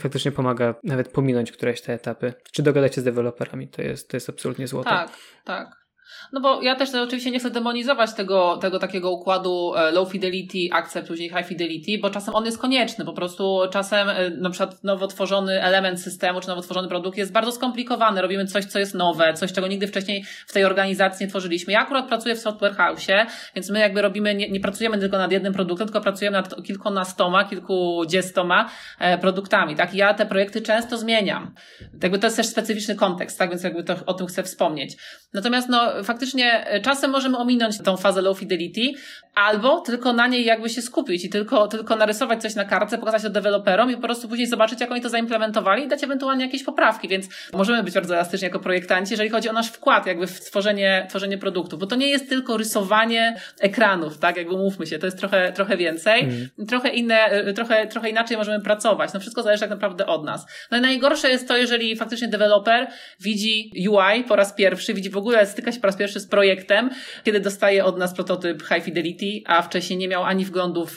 [0.00, 2.34] Faktycznie pomaga nawet pominąć któreś te etapy.
[2.52, 4.90] Czy dogadać się z deweloperami, to jest, to jest absolutnie złoto.
[4.90, 5.10] Tak,
[5.44, 5.83] tak.
[6.32, 10.58] No bo ja też oczywiście nie chcę demonizować tego, tego takiego układu e, low fidelity,
[10.72, 13.04] accept, później high fidelity, bo czasem on jest konieczny.
[13.04, 17.32] Po prostu czasem e, na przykład nowo tworzony element systemu, czy nowo tworzony produkt jest
[17.32, 18.22] bardzo skomplikowany.
[18.22, 21.72] Robimy coś, co jest nowe, coś, czego nigdy wcześniej w tej organizacji nie tworzyliśmy.
[21.72, 23.06] Ja akurat pracuję w software house,
[23.54, 27.44] więc my jakby robimy, nie, nie pracujemy tylko nad jednym produktem, tylko pracujemy nad kilkunastoma,
[27.44, 29.94] kilkudziestoma e, produktami, tak?
[29.94, 31.54] I ja te projekty często zmieniam.
[32.02, 33.50] Jakby to jest też specyficzny kontekst, tak?
[33.50, 34.96] Więc jakby to, o tym chcę wspomnieć.
[35.34, 38.92] Natomiast no, faktycznie e, czasem możemy ominąć tą fazę low fidelity,
[39.34, 43.22] albo tylko na niej jakby się skupić i tylko, tylko narysować coś na kartce, pokazać
[43.22, 46.62] to deweloperom i po prostu później zobaczyć, jak oni to zaimplementowali i dać ewentualnie jakieś
[46.64, 50.40] poprawki, więc możemy być bardzo elastyczni jako projektanci, jeżeli chodzi o nasz wkład jakby w
[50.40, 55.06] tworzenie, tworzenie produktu, bo to nie jest tylko rysowanie ekranów, tak, jakby mówmy się, to
[55.06, 56.48] jest trochę, trochę więcej, mm.
[56.68, 60.46] trochę inne, e, trochę, trochę inaczej możemy pracować, no wszystko zależy tak naprawdę od nas.
[60.70, 62.86] No i najgorsze jest to, jeżeli faktycznie deweloper
[63.20, 66.90] widzi UI po raz pierwszy, widzi w ogóle, styka się po raz pierwszy z projektem,
[67.24, 70.96] kiedy dostaje od nas prototyp High Fidelity, a wcześniej nie miał ani wglądu w,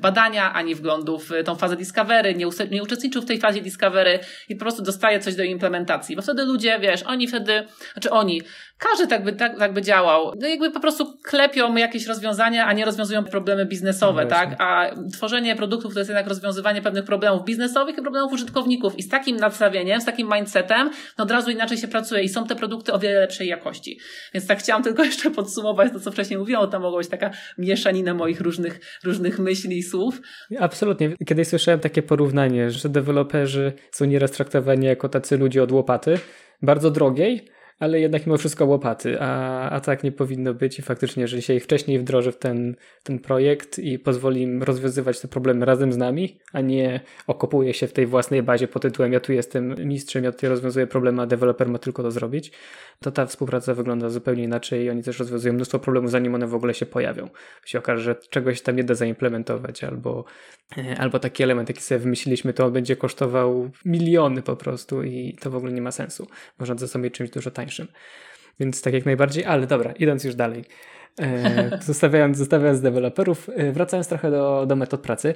[0.00, 4.18] badania, ani wglądu w tą fazę Discovery, nie, nie uczestniczył w tej fazie Discovery
[4.48, 6.16] i po prostu dostaje coś do implementacji.
[6.16, 8.42] Bo wtedy ludzie, wiesz, oni wtedy, znaczy oni,
[8.90, 10.32] każdy tak by, tak, tak by działał.
[10.40, 14.56] No jakby po prostu klepią jakieś rozwiązania, a nie rozwiązują problemy biznesowe, no tak?
[14.58, 18.98] A tworzenie produktów to jest jednak rozwiązywanie pewnych problemów biznesowych i problemów użytkowników.
[18.98, 22.46] I z takim nadstawieniem, z takim mindsetem, no od razu inaczej się pracuje i są
[22.46, 23.98] te produkty o wiele lepszej jakości.
[24.34, 28.14] Więc tak chciałam tylko jeszcze podsumować to, co wcześniej mówiłam, to mogła być taka mieszanina
[28.14, 30.20] moich różnych, różnych myśli i słów.
[30.60, 31.16] Absolutnie.
[31.26, 36.18] Kiedyś słyszałem takie porównanie, że deweloperzy są nieraz traktowani jako tacy ludzie od łopaty,
[36.62, 41.20] bardzo drogiej, ale jednak mimo wszystko łopaty, a, a tak nie powinno być i faktycznie,
[41.20, 45.66] jeżeli się ich wcześniej wdroży w ten, ten projekt i pozwoli im rozwiązywać te problemy
[45.66, 49.32] razem z nami, a nie okopuje się w tej własnej bazie pod tytułem ja tu
[49.32, 52.52] jestem mistrzem, ja tutaj rozwiązuję problemy, a deweloper ma tylko to zrobić,
[53.00, 56.54] to ta współpraca wygląda zupełnie inaczej i oni też rozwiązują mnóstwo problemów, zanim one w
[56.54, 57.28] ogóle się pojawią.
[57.64, 60.24] Się okaże, że czegoś tam nie da zaimplementować, albo,
[60.78, 65.50] e, albo taki element, jaki sobie wymyśliliśmy, to będzie kosztował miliony po prostu i to
[65.50, 66.26] w ogóle nie ma sensu.
[66.58, 67.61] Można zastąpić czymś dużo tańszym.
[68.60, 70.64] Więc tak jak najbardziej, ale dobra, idąc już dalej.
[71.20, 75.34] E, zostawiając, zostawiając deweloperów, e, wracając trochę do, do metod pracy.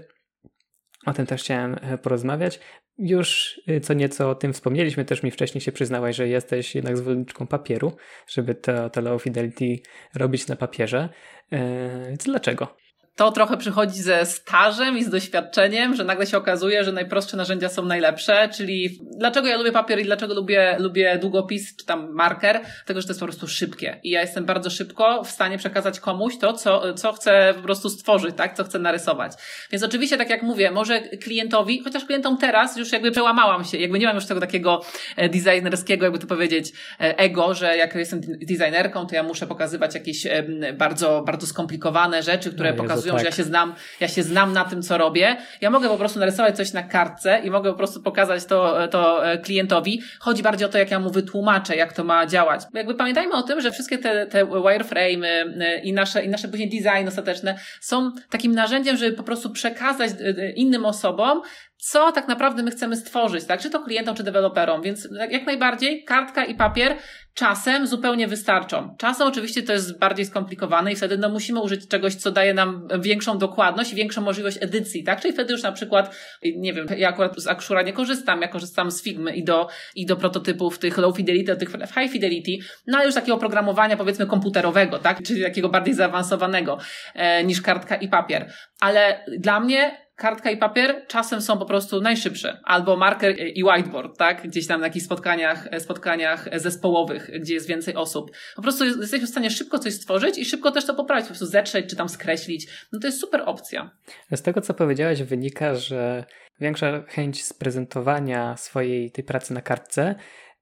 [1.06, 2.60] O tym też chciałem e, porozmawiać.
[2.98, 7.46] Już co nieco o tym wspomnieliśmy, też mi wcześniej się przyznałaś, że jesteś jednak zwolenniczką
[7.46, 7.96] papieru,
[8.28, 9.78] żeby to, to Low Fidelity
[10.14, 11.08] robić na papierze.
[11.50, 12.76] Eee, dlaczego?
[13.16, 17.68] To trochę przychodzi ze stażem i z doświadczeniem, że nagle się okazuje, że najprostsze narzędzia
[17.68, 22.60] są najlepsze, czyli dlaczego ja lubię papier i dlaczego lubię, lubię długopis czy tam marker?
[22.86, 26.00] Tego, że to jest po prostu szybkie i ja jestem bardzo szybko w stanie przekazać
[26.00, 28.56] komuś to, co, co chcę po prostu stworzyć, tak?
[28.56, 29.32] Co chcę narysować.
[29.70, 33.98] Więc oczywiście, tak jak mówię, może klientowi, chociaż klientom teraz już jakby przełamałam się, jakby
[33.98, 34.82] nie mam już tego takiego
[35.16, 39.94] e, designerskiego, jakby to powiedzieć, e, ego, że jak jestem designerką, to ja muszę pokazywać
[39.94, 40.26] jakieś
[40.74, 43.20] bardzo, bardzo skomplikowane rzeczy, które no, pokazują pokazują, tak.
[43.20, 45.36] że ja się znam, ja się znam na tym, co robię.
[45.60, 49.26] Ja mogę po prostu narysować coś na kartce i mogę po prostu pokazać to, to
[49.26, 50.02] e, klientowi.
[50.20, 52.60] Chodzi bardziej o to, jak ja mu wytłumaczę, jak to ma działać.
[52.74, 55.26] Jakby pamiętajmy o tym, że wszystkie te, te wireframe'y
[55.60, 60.10] e, i nasze, i nasze później design ostateczne są takim narzędziem, żeby po prostu przekazać
[60.10, 61.42] e, innym osobom
[61.90, 63.60] co tak naprawdę my chcemy stworzyć, tak?
[63.60, 64.82] Czy to klientom, czy deweloperom.
[64.82, 66.96] Więc jak najbardziej kartka i papier
[67.34, 68.96] czasem zupełnie wystarczą.
[68.98, 72.88] Czasem oczywiście to jest bardziej skomplikowane i wtedy no, musimy użyć czegoś, co daje nam
[73.00, 75.20] większą dokładność i większą możliwość edycji, tak?
[75.20, 76.16] Czyli wtedy już na przykład,
[76.56, 80.06] nie wiem, ja akurat z Akshura nie korzystam, ja korzystam z Figmy i do, i
[80.06, 82.50] do prototypów tych low fidelity, tych high fidelity,
[82.86, 85.22] no ale już takiego oprogramowania powiedzmy komputerowego, tak?
[85.22, 86.78] Czyli takiego bardziej zaawansowanego
[87.14, 88.52] e, niż kartka i papier.
[88.80, 92.60] Ale dla mnie kartka i papier czasem są po prostu najszybsze.
[92.64, 94.42] Albo marker i whiteboard, tak?
[94.48, 98.30] Gdzieś tam na jakichś spotkaniach, spotkaniach zespołowych, gdzie jest więcej osób.
[98.56, 101.46] Po prostu jesteśmy w stanie szybko coś stworzyć i szybko też to poprawić, po prostu
[101.46, 102.66] zetrzeć czy tam skreślić.
[102.92, 103.90] No to jest super opcja.
[104.32, 106.24] Z tego, co powiedziałeś, wynika, że
[106.60, 110.14] większa chęć sprezentowania swojej tej pracy na kartce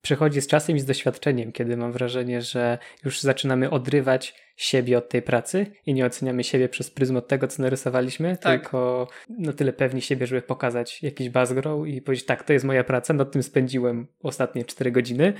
[0.04, 5.08] przychodzi z czasem i z doświadczeniem, kiedy mam wrażenie, że już zaczynamy odrywać siebie od
[5.08, 8.60] tej pracy i nie oceniamy siebie przez pryzmat tego, co narysowaliśmy, tak.
[8.60, 12.84] tylko na tyle pewni siebie, żeby pokazać jakiś background i powiedzieć, tak, to jest moja
[12.84, 15.32] praca, nad tym spędziłem ostatnie 4 godziny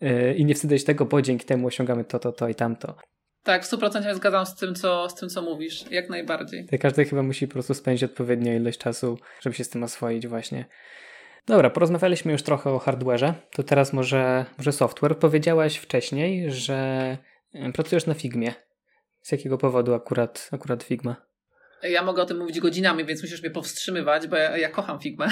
[0.00, 2.96] yy, i nie wstydzę tego, bo dzięki temu osiągamy to, to, to i tamto.
[3.42, 6.68] Tak, w 100% zgadzam z tym, co, z tym, co mówisz, jak najbardziej.
[6.80, 10.64] Każdy chyba musi po prostu spędzić odpowiednią ilość czasu, żeby się z tym oswoić właśnie.
[11.46, 15.18] Dobra, porozmawialiśmy już trochę o hardware'ze, to teraz może, może software.
[15.18, 17.18] Powiedziałaś wcześniej, że
[17.74, 18.54] pracujesz na Figmie.
[19.22, 21.31] Z jakiego powodu akurat, akurat Figma?
[21.82, 25.28] Ja mogę o tym mówić godzinami, więc musisz mnie powstrzymywać, bo ja, ja kocham Figma.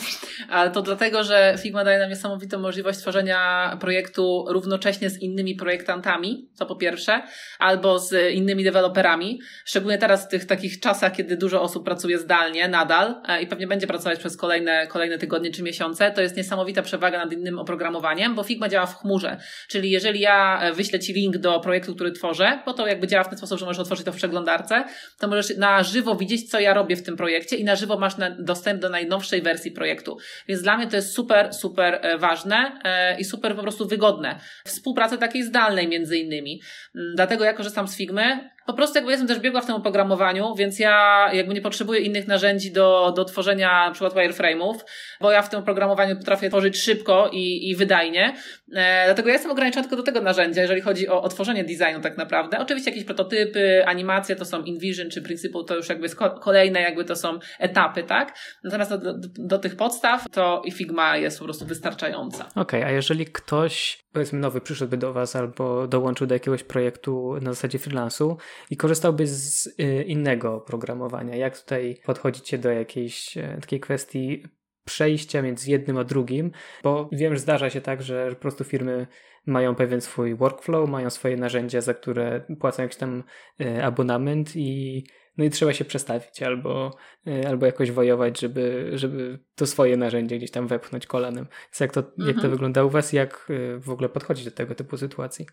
[0.48, 6.48] Ale to dlatego, że Figma daje nam niesamowitą możliwość tworzenia projektu równocześnie z innymi projektantami,
[6.54, 7.22] co po pierwsze,
[7.58, 9.40] albo z innymi deweloperami.
[9.64, 13.66] Szczególnie teraz w tych takich czasach, kiedy dużo osób pracuje zdalnie nadal e, i pewnie
[13.66, 18.34] będzie pracować przez kolejne, kolejne tygodnie czy miesiące, to jest niesamowita przewaga nad innym oprogramowaniem,
[18.34, 19.36] bo Figma działa w chmurze.
[19.68, 23.24] Czyli jeżeli ja e, wyślę Ci link do projektu, który tworzę, bo to jakby działa
[23.24, 24.84] w ten sposób, że możesz otworzyć to w przeglądarce,
[25.18, 28.14] to możesz na żywo widzieć, co ja robię w tym projekcie i na żywo masz
[28.38, 30.18] dostęp do najnowszej wersji projektu.
[30.48, 34.38] Więc dla mnie to jest super, super e, ważne e, i super po prostu wygodne.
[34.64, 36.60] Współpracy takiej zdalnej między innymi.
[36.94, 40.54] Mm, dlatego ja korzystam z Figmy po prostu jakby jestem też biegła w tym oprogramowaniu,
[40.54, 44.74] więc ja jakby nie potrzebuję innych narzędzi do, do tworzenia na przykład wireframe'ów,
[45.20, 48.34] bo ja w tym oprogramowaniu potrafię tworzyć szybko i, i wydajnie.
[48.74, 52.00] E, dlatego ja jestem ograniczona tylko do tego narzędzia, jeżeli chodzi o, o tworzenie designu
[52.02, 52.58] tak naprawdę.
[52.58, 57.04] Oczywiście jakieś prototypy, animacje to są InVision czy Principle, to już jakby jest kolejne jakby
[57.04, 58.38] to są etapy, tak?
[58.64, 62.48] Natomiast do, do, do tych podstaw to i Figma jest po prostu wystarczająca.
[62.48, 67.34] Okej, okay, a jeżeli ktoś powiedzmy nowy przyszedłby do Was albo dołączył do jakiegoś projektu
[67.40, 68.36] na zasadzie freelansu,
[68.70, 71.36] i korzystałby z y, innego programowania.
[71.36, 74.42] Jak tutaj podchodzicie do jakiejś e, takiej kwestii
[74.84, 76.50] przejścia między jednym a drugim,
[76.82, 79.06] bo wiem, że zdarza się tak, że po prostu firmy
[79.46, 83.22] mają pewien swój workflow, mają swoje narzędzia, za które płacą jakiś tam
[83.60, 85.04] e, abonament i
[85.38, 90.38] no i trzeba się przestawić albo, e, albo jakoś wojować, żeby, żeby to swoje narzędzie
[90.38, 91.46] gdzieś tam wepchnąć kolanem.
[91.66, 92.16] Więc jak to, mhm.
[92.18, 92.50] jak to mhm.
[92.50, 93.12] wygląda u Was?
[93.12, 95.46] Jak w ogóle podchodzić do tego typu sytuacji?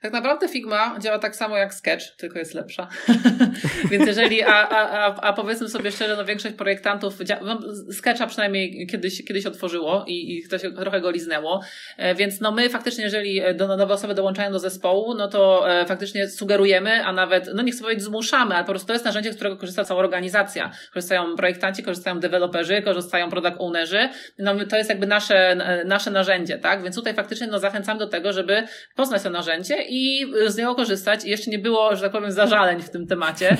[0.00, 2.88] Tak naprawdę Figma działa tak samo jak Sketch, tylko jest lepsza.
[3.90, 7.60] Więc jeżeli, a, a, a, powiedzmy sobie szczerze, no większość projektantów, no
[7.92, 11.60] Sketcha przynajmniej kiedyś, kiedyś otworzyło i, i ktoś trochę go liznęło,
[11.96, 15.86] e, więc no my faktycznie, jeżeli do, nowe osoby dołączają do zespołu, no to e,
[15.86, 19.32] faktycznie sugerujemy, a nawet, no nie chcę powiedzieć zmuszamy, ale po prostu to jest narzędzie,
[19.32, 20.70] z którego korzysta cała organizacja.
[20.92, 24.08] Korzystają projektanci, korzystają deweloperzy, korzystają product ownerzy,
[24.38, 26.82] no to jest jakby nasze, nasze narzędzie, tak?
[26.82, 28.62] Więc tutaj faktycznie no zachęcam do tego, żeby
[28.96, 31.24] poznać to narzędzie i z niego korzystać.
[31.24, 33.56] I jeszcze nie było, że tak powiem, zażaleń w tym temacie.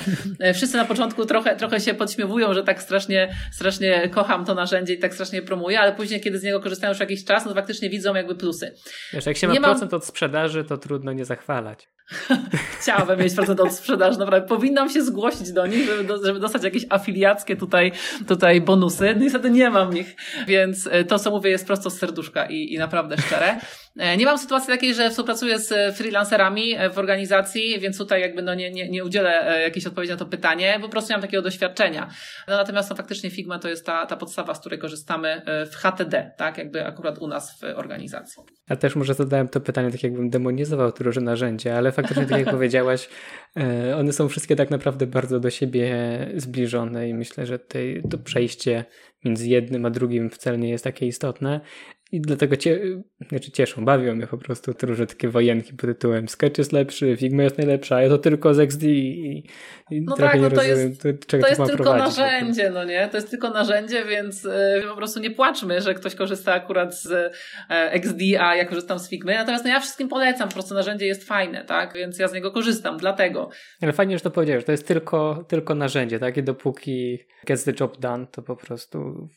[0.53, 4.99] Wszyscy na początku trochę, trochę się podśmiewują, że tak strasznie, strasznie kocham to narzędzie i
[4.99, 7.89] tak strasznie promuję, ale później, kiedy z niego korzystają już jakiś czas, no to faktycznie
[7.89, 8.73] widzą jakby plusy.
[9.13, 9.97] Wiesz, jak się ma nie procent mam...
[9.97, 11.87] od sprzedaży, to trudno nie zachwalać.
[12.81, 14.47] Chciałabym mieć procent od sprzedaży, naprawdę.
[14.47, 17.91] Powinnam się zgłosić do nich, żeby, żeby dostać jakieś afiliackie tutaj,
[18.27, 19.15] tutaj bonusy.
[19.19, 20.15] Niestety nie mam ich,
[20.47, 23.59] więc e, to, co mówię, jest prosto z serduszka i, i naprawdę szczere.
[23.97, 28.41] E, nie mam sytuacji takiej, że współpracuję z freelancerami e, w organizacji, więc tutaj jakby
[28.41, 31.43] no nie, nie, nie udzielę jakiejś odpowiedzi na to pytanie, po prostu nie mam takiego
[31.43, 32.09] doświadczenia.
[32.47, 35.41] No, natomiast no, faktycznie Figma to jest ta, ta podstawa, z której korzystamy
[35.71, 38.43] w HTD, tak, jakby akurat u nas w organizacji.
[38.69, 42.39] Ja też może zadałem to pytanie tak jakbym demonizował to różne narzędzia, ale faktycznie tak
[42.39, 43.09] jak powiedziałaś,
[43.59, 45.95] e, one są wszystkie tak naprawdę bardzo do siebie
[46.35, 47.59] zbliżone i myślę, że
[48.09, 48.85] to przejście
[49.25, 51.61] między jednym a drugim wcale nie jest takie istotne.
[52.11, 52.79] I dlatego cie,
[53.29, 57.17] znaczy cieszą, bawią mnie po prostu te różne takie wojenki pod tytułem Sketch jest lepszy,
[57.17, 59.43] Figma jest najlepsza, a ja to tylko z XD i,
[59.91, 62.69] i no trochę tak, no nie to rozumiem, jest, to, czego to jest tylko narzędzie,
[62.69, 63.07] no nie?
[63.07, 67.05] To jest tylko narzędzie, więc y, po prostu nie płaczmy, że ktoś korzysta akurat z
[67.05, 67.29] y,
[67.69, 69.33] XD, a ja korzystam z Figmy.
[69.33, 71.93] Natomiast no ja wszystkim polecam, po prostu narzędzie jest fajne, tak?
[71.93, 73.49] Więc ja z niego korzystam, dlatego.
[73.81, 76.37] Ale fajnie, że to powiedziałeś, to jest tylko, tylko narzędzie, tak?
[76.37, 79.29] I dopóki gets the job done, to po prostu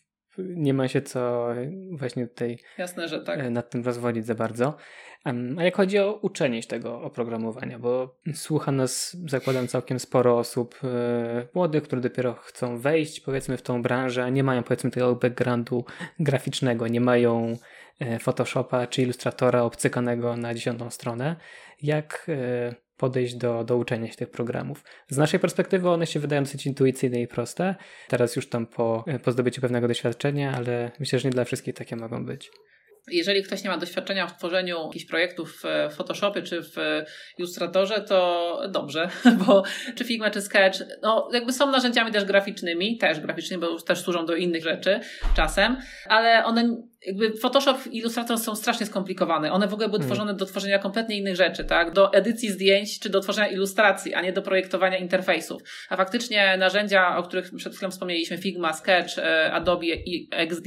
[0.48, 1.48] nie ma się co
[1.90, 3.40] właśnie tutaj Jasne, że tak.
[3.40, 4.76] E, nad tym rozwodzić za bardzo.
[5.24, 10.74] A jak chodzi o uczenie się tego oprogramowania, bo słucha nas, zakładam, całkiem sporo osób
[10.84, 15.14] e, młodych, które dopiero chcą wejść, powiedzmy, w tą branżę, a nie mają, powiedzmy, tego
[15.14, 15.84] backgroundu
[16.20, 17.56] graficznego, nie mają
[17.98, 21.36] e, Photoshopa czy Illustratora obcykanego na dziesiątą stronę.
[21.82, 22.30] Jak
[23.00, 24.84] podejść do, do uczenia się tych programów.
[25.08, 27.74] Z naszej perspektywy one się wydają dosyć intuicyjne i proste.
[28.08, 31.96] Teraz już tam po, po zdobyciu pewnego doświadczenia, ale myślę, że nie dla wszystkich takie
[31.96, 32.50] mogą być.
[33.08, 36.76] Jeżeli ktoś nie ma doświadczenia w tworzeniu jakichś projektów w Photoshopie czy w
[37.38, 39.08] Illustratorze, to dobrze,
[39.46, 39.62] bo
[39.94, 44.26] czy Figma, czy Sketch, no jakby są narzędziami też graficznymi, też graficznymi, bo też służą
[44.26, 45.00] do innych rzeczy
[45.36, 45.76] czasem,
[46.08, 49.52] ale one jakby Photoshop i Illustrator są strasznie skomplikowane.
[49.52, 50.08] One w ogóle były hmm.
[50.08, 51.92] tworzone do tworzenia kompletnie innych rzeczy, tak?
[51.92, 55.62] Do edycji zdjęć czy do tworzenia ilustracji, a nie do projektowania interfejsów.
[55.88, 60.64] A faktycznie narzędzia, o których przed chwilą wspomnieliśmy, Figma, Sketch, e, Adobe i XD,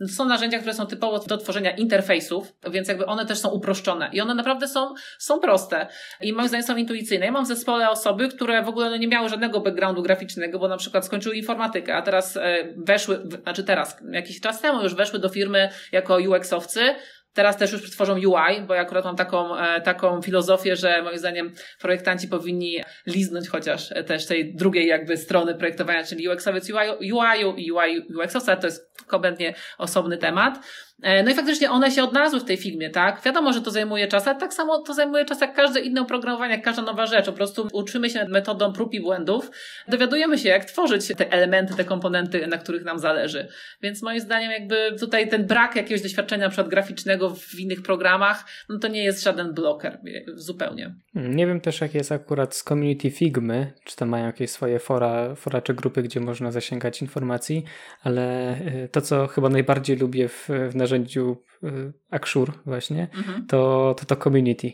[0.00, 4.10] to są narzędzia, które są typowo do tworzenia interfejsów, więc jakby one też są uproszczone
[4.12, 5.86] i one naprawdę są, są proste
[6.20, 7.26] i moim zdaniem są intuicyjne.
[7.26, 10.76] Ja mam w zespole osoby, które w ogóle nie miały żadnego backgroundu graficznego, bo na
[10.76, 15.28] przykład skończyły informatykę, a teraz e, weszły, znaczy teraz, jakiś czas temu już weszły do
[15.28, 16.94] firmy jako UX-owcy,
[17.38, 21.18] Teraz też już tworzą UI, bo ja akurat mam taką, e, taką filozofię, że moim
[21.18, 27.70] zdaniem projektanci powinni liznąć chociaż też tej drugiej jakby strony projektowania, czyli UX-owiec UI, UI
[27.70, 30.58] UI UX-owca, to jest kompletnie osobny temat.
[31.02, 33.22] E, no i faktycznie one się odnalazły w tej filmie, tak?
[33.24, 36.54] Wiadomo, że to zajmuje czas, ale tak samo to zajmuje czas jak każde inne oprogramowanie,
[36.54, 37.26] jak każda nowa rzecz.
[37.26, 39.50] Po prostu uczymy się metodą prób i błędów,
[39.88, 43.48] dowiadujemy się, jak tworzyć te elementy, te komponenty, na których nam zależy.
[43.82, 48.44] Więc moim zdaniem jakby tutaj ten brak jakiegoś doświadczenia na przykład graficznego w innych programach,
[48.68, 49.98] no to nie jest żaden bloker
[50.34, 50.94] zupełnie.
[51.14, 55.34] Nie wiem też, jak jest akurat z community Figmy, czy tam mają jakieś swoje fora,
[55.34, 57.64] fora czy grupy, gdzie można zasięgać informacji,
[58.02, 63.46] ale e, to, co chyba najbardziej lubię w, w narzędziu y, Akszur właśnie, mhm.
[63.46, 64.72] to, to to community.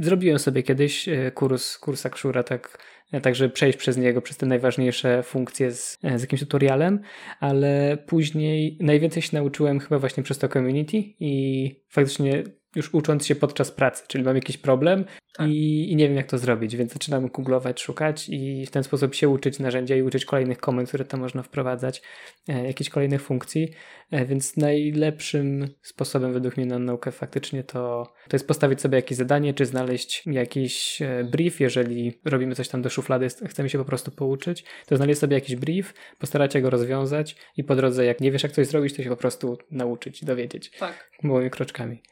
[0.00, 2.78] Zrobiłem sobie kiedyś y, kurs, kurs Akshura, tak,
[3.22, 7.00] tak, żeby przejść przez niego, przez te najważniejsze funkcje z, z jakimś tutorialem,
[7.40, 12.44] ale później najwięcej się nauczyłem chyba właśnie przez to community i faktycznie
[12.76, 15.04] już ucząc się podczas pracy, czyli mam jakiś problem
[15.36, 15.48] tak.
[15.48, 19.14] i, i, nie wiem jak to zrobić, więc zaczynam googlować, szukać i w ten sposób
[19.14, 22.02] się uczyć narzędzia i uczyć kolejnych komend, które tam można wprowadzać,
[22.48, 23.68] e, jakichś kolejnych funkcji,
[24.10, 29.18] e, więc najlepszym sposobem według mnie na naukę faktycznie to, to jest postawić sobie jakieś
[29.18, 33.84] zadanie, czy znaleźć jakiś e, brief, jeżeli robimy coś tam do szuflady, chcemy się po
[33.84, 38.20] prostu pouczyć, to znaleźć sobie jakiś brief, postarać się go rozwiązać i po drodze jak
[38.20, 40.70] nie wiesz jak coś zrobić, to się po prostu nauczyć, dowiedzieć.
[40.70, 41.10] Tak.
[41.22, 42.02] Małymi kroczkami.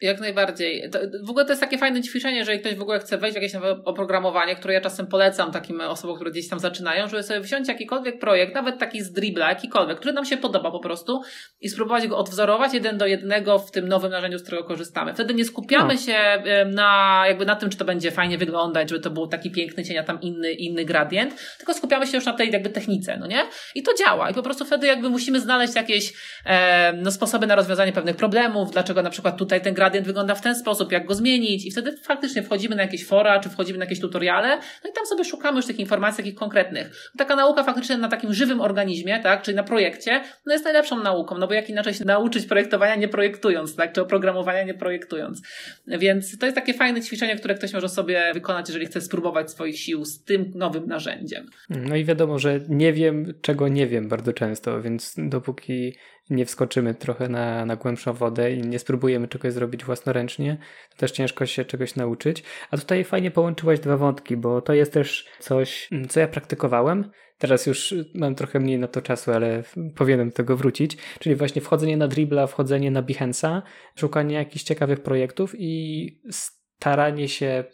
[0.00, 0.90] Jak najbardziej.
[0.90, 3.40] To, w ogóle to jest takie fajne ćwiczenie, jeżeli ktoś w ogóle chce wejść w
[3.42, 7.40] jakieś nowe oprogramowanie, które ja czasem polecam takim osobom, które gdzieś tam zaczynają, żeby sobie
[7.40, 11.22] wziąć jakikolwiek projekt, nawet taki z dribla, jakikolwiek, który nam się podoba po prostu
[11.60, 15.14] i spróbować go odwzorować jeden do jednego w tym nowym narzędziu, z którego korzystamy.
[15.14, 16.00] Wtedy nie skupiamy no.
[16.00, 19.84] się na, jakby na tym, czy to będzie fajnie wyglądać, żeby to był taki piękny
[19.84, 23.26] cień, a tam inny, inny gradient, tylko skupiamy się już na tej jakby technice, no
[23.26, 23.44] nie?
[23.74, 24.30] I to działa.
[24.30, 26.12] I po prostu wtedy jakby musimy znaleźć jakieś
[26.44, 30.40] e, no, sposoby na rozwiązanie pewnych problemów, dlaczego na przykład tutaj ten gradient wygląda w
[30.40, 33.84] ten sposób, jak go zmienić i wtedy faktycznie wchodzimy na jakieś fora, czy wchodzimy na
[33.84, 37.10] jakieś tutoriale, no i tam sobie szukamy już tych informacji takich konkretnych.
[37.18, 41.38] Taka nauka faktycznie na takim żywym organizmie, tak, czyli na projekcie, no jest najlepszą nauką,
[41.38, 45.42] no bo jak inaczej się nauczyć projektowania nie projektując, tak, czy oprogramowania nie projektując.
[45.86, 49.78] Więc to jest takie fajne ćwiczenie, które ktoś może sobie wykonać, jeżeli chce spróbować swoich
[49.78, 51.46] sił z tym nowym narzędziem.
[51.70, 55.94] No i wiadomo, że nie wiem, czego nie wiem bardzo często, więc dopóki
[56.30, 60.58] nie wskoczymy trochę na, na głębszą wodę i nie spróbujemy czegoś zrobić własnoręcznie,
[60.90, 62.42] to też ciężko się czegoś nauczyć.
[62.70, 67.10] A tutaj fajnie połączyłaś dwa wątki, bo to jest też coś, mm, co ja praktykowałem.
[67.38, 69.62] Teraz już mam trochę mniej na to czasu, ale
[69.96, 70.96] powinienem tego wrócić.
[71.18, 73.62] Czyli właśnie wchodzenie na Dribbla, wchodzenie na Behance'a,
[73.96, 77.64] szukanie jakichś ciekawych projektów i staranie się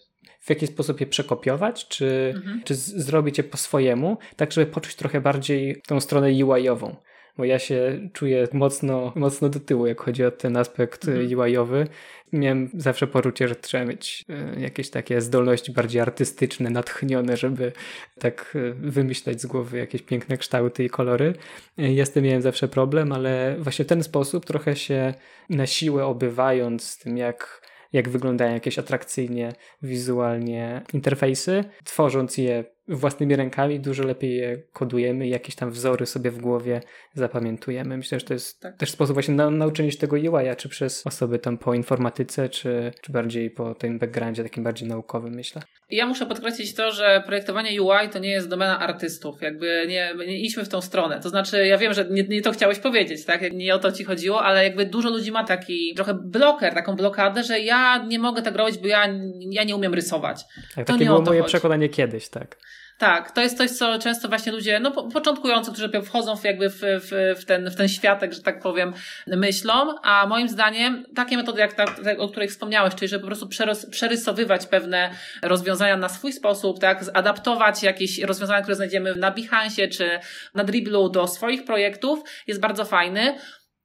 [0.40, 2.62] w jakiś sposób je przekopiować, czy, mhm.
[2.64, 6.96] czy zrobić je po swojemu, tak żeby poczuć trochę bardziej tą stronę UI-ową
[7.38, 11.40] bo ja się czuję mocno, mocno do tyłu, jak chodzi o ten aspekt mhm.
[11.40, 11.86] UI-owy.
[12.32, 17.72] Miałem zawsze poczucie, że trzeba mieć e, jakieś takie zdolności bardziej artystyczne, natchnione, żeby
[18.18, 21.34] tak e, wymyślać z głowy jakieś piękne kształty i kolory.
[21.78, 25.14] Ja z tym miałem zawsze problem, ale właśnie w ten sposób trochę się
[25.50, 27.64] na siłę obywając z tym, jak
[27.94, 35.54] jak wyglądają jakieś atrakcyjnie, wizualnie interfejsy, tworząc je własnymi rękami dużo lepiej je kodujemy jakieś
[35.54, 36.80] tam wzory sobie w głowie
[37.14, 37.96] zapamiętujemy.
[37.96, 38.76] Myślę, że to jest tak.
[38.76, 42.92] też sposób właśnie na, nauczenia się tego UI-a, czy przez osoby tam po informatyce, czy,
[43.02, 45.62] czy bardziej po tym backgroundzie takim bardziej naukowym, myślę.
[45.90, 49.42] Ja muszę podkreślić to, że projektowanie UI to nie jest domena artystów.
[49.42, 51.20] Jakby nie, nie idźmy w tą stronę.
[51.20, 53.52] To znaczy, ja wiem, że nie, nie to chciałeś powiedzieć, tak?
[53.52, 57.42] Nie o to ci chodziło, ale jakby dużo ludzi ma taki trochę bloker, taką blokadę,
[57.42, 59.06] że ja nie mogę tak robić, bo ja,
[59.50, 60.44] ja nie umiem rysować.
[60.74, 61.50] Tak, to takie było moje chodzi.
[61.50, 62.56] przekonanie kiedyś, tak.
[62.98, 66.80] Tak, to jest coś, co często właśnie ludzie, no początkujący, którzy wchodzą w jakby w,
[66.80, 68.92] w, w, ten, w ten światek, że tak powiem,
[69.26, 71.84] myślą, a moim zdaniem takie metody, jak ta,
[72.18, 73.48] o której wspomniałeś, czyli żeby po prostu
[73.90, 75.10] przerysowywać pewne
[75.42, 80.20] rozwiązania na swój sposób, tak, zadaptować jakieś rozwiązania, które znajdziemy na Behance czy
[80.54, 83.38] na Dribblu do swoich projektów, jest bardzo fajny.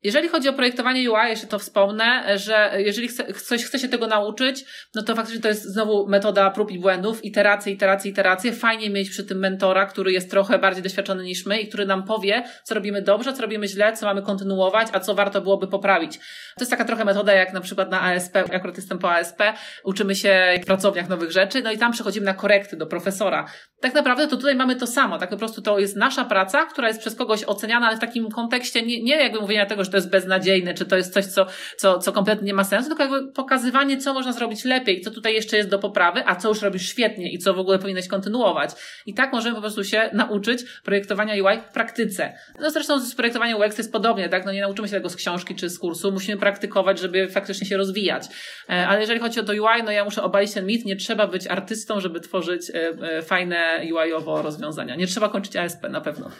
[0.03, 4.07] Jeżeli chodzi o projektowanie UI, jeszcze to wspomnę, że jeżeli chce, ktoś chce się tego
[4.07, 8.51] nauczyć, no to faktycznie to jest znowu metoda prób i błędów, iteracje, iteracje, iteracje.
[8.51, 12.03] Fajnie mieć przy tym mentora, który jest trochę bardziej doświadczony niż my i który nam
[12.03, 16.17] powie, co robimy dobrze, co robimy źle, co mamy kontynuować, a co warto byłoby poprawić.
[16.17, 19.41] To jest taka trochę metoda jak na przykład na ASP, akurat jestem po ASP,
[19.83, 23.45] uczymy się w pracowniach nowych rzeczy, no i tam przechodzimy na korekty do profesora.
[23.81, 26.87] Tak naprawdę to tutaj mamy to samo, tak po prostu to jest nasza praca, która
[26.87, 29.97] jest przez kogoś oceniana, ale w takim kontekście nie, nie jakby mówienia tego, że to
[29.97, 31.45] jest beznadziejne, czy to jest coś, co,
[31.77, 35.33] co, co kompletnie nie ma sensu, tylko jakby pokazywanie, co można zrobić lepiej, co tutaj
[35.33, 38.71] jeszcze jest do poprawy, a co już robisz świetnie i co w ogóle powinieneś kontynuować.
[39.05, 42.33] I tak możemy po prostu się nauczyć projektowania UI w praktyce.
[42.59, 44.45] No zresztą z projektowaniem UX jest podobnie, tak?
[44.45, 47.77] No nie nauczymy się tego z książki czy z kursu, musimy praktykować, żeby faktycznie się
[47.77, 48.23] rozwijać.
[48.69, 51.27] E, ale jeżeli chodzi o to UI, no ja muszę obalić ten mit, nie trzeba
[51.27, 52.73] być artystą, żeby tworzyć e,
[53.17, 54.95] e, fajne UI-owo rozwiązania.
[54.95, 56.29] Nie trzeba kończyć ASP na pewno.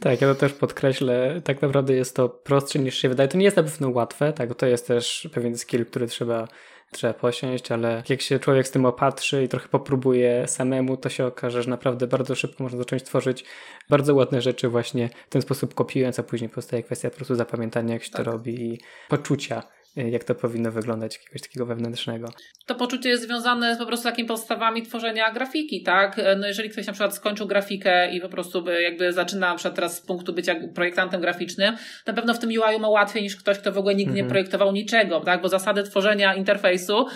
[0.00, 1.40] Tak, ja to też podkreślę.
[1.44, 2.28] Tak naprawdę jest to
[2.64, 3.28] prostsze niż się wydaje.
[3.28, 6.48] To nie jest na pewno łatwe, tak, to jest też pewien skill, który trzeba
[6.90, 11.26] trzeba posiąść, ale jak się człowiek z tym opatrzy i trochę popróbuje samemu, to się
[11.26, 13.44] okaże, że naprawdę bardzo szybko można zacząć tworzyć
[13.90, 17.94] bardzo ładne rzeczy właśnie w ten sposób kopiując, a później powstaje kwestia po prostu zapamiętania,
[17.94, 18.24] jak się tak.
[18.24, 19.62] to robi i poczucia
[19.96, 22.28] jak to powinno wyglądać, jakiegoś takiego wewnętrznego.
[22.66, 26.20] To poczucie jest związane z po prostu takimi podstawami tworzenia grafiki, tak?
[26.36, 29.96] No jeżeli ktoś na przykład skończył grafikę i po prostu jakby zaczyna na przykład teraz
[29.96, 31.76] z punktu bycia projektantem graficznym,
[32.06, 34.26] na pewno w tym UI ma łatwiej niż ktoś, kto w ogóle nigdy mhm.
[34.26, 35.42] nie projektował niczego, tak?
[35.42, 37.06] Bo zasady tworzenia interfejsu,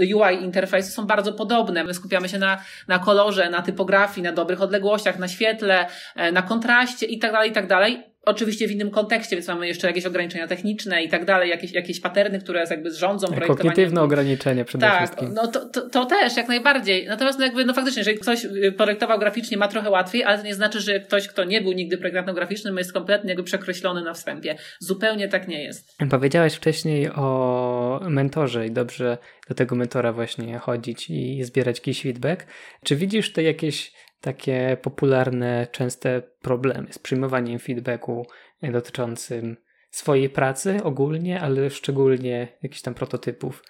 [0.00, 1.84] UI interfejsu są bardzo podobne.
[1.84, 5.86] My skupiamy się na, na kolorze, na typografii, na dobrych odległościach, na świetle,
[6.16, 9.68] e, na kontraście i tak dalej, i tak dalej Oczywiście w innym kontekście, więc mamy
[9.68, 13.56] jeszcze jakieś ograniczenia techniczne i tak dalej, jakieś, jakieś paterny, które jakby rządzą projektowaniem.
[13.56, 15.34] Kognitywne ograniczenie przede tak, wszystkim.
[15.34, 17.06] no to, to, to, też, jak najbardziej.
[17.06, 20.44] Natomiast no jakby, no faktycznie, jeżeli ktoś y, projektował graficznie, ma trochę łatwiej, ale to
[20.44, 24.14] nie znaczy, że ktoś, kto nie był nigdy projektantem graficznym, jest kompletnie jakby przekreślony na
[24.14, 24.56] wstępie.
[24.78, 25.96] Zupełnie tak nie jest.
[26.10, 29.18] Powiedziałeś wcześniej o mentorze i dobrze
[29.48, 32.46] do tego mentora właśnie chodzić i zbierać jakiś feedback.
[32.84, 38.26] Czy widzisz te jakieś takie popularne, częste problemy z przyjmowaniem feedbacku
[38.62, 39.56] dotyczącym
[39.90, 43.62] swojej pracy ogólnie, ale szczególnie jakichś tam prototypów.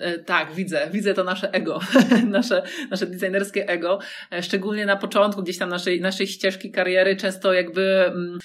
[0.00, 1.80] E, tak, widzę, widzę to nasze ego,
[2.26, 3.98] nasze, nasze designerskie ego,
[4.32, 8.04] e, szczególnie na początku gdzieś tam naszej, naszej ścieżki kariery, często jakby.
[8.06, 8.38] Mm,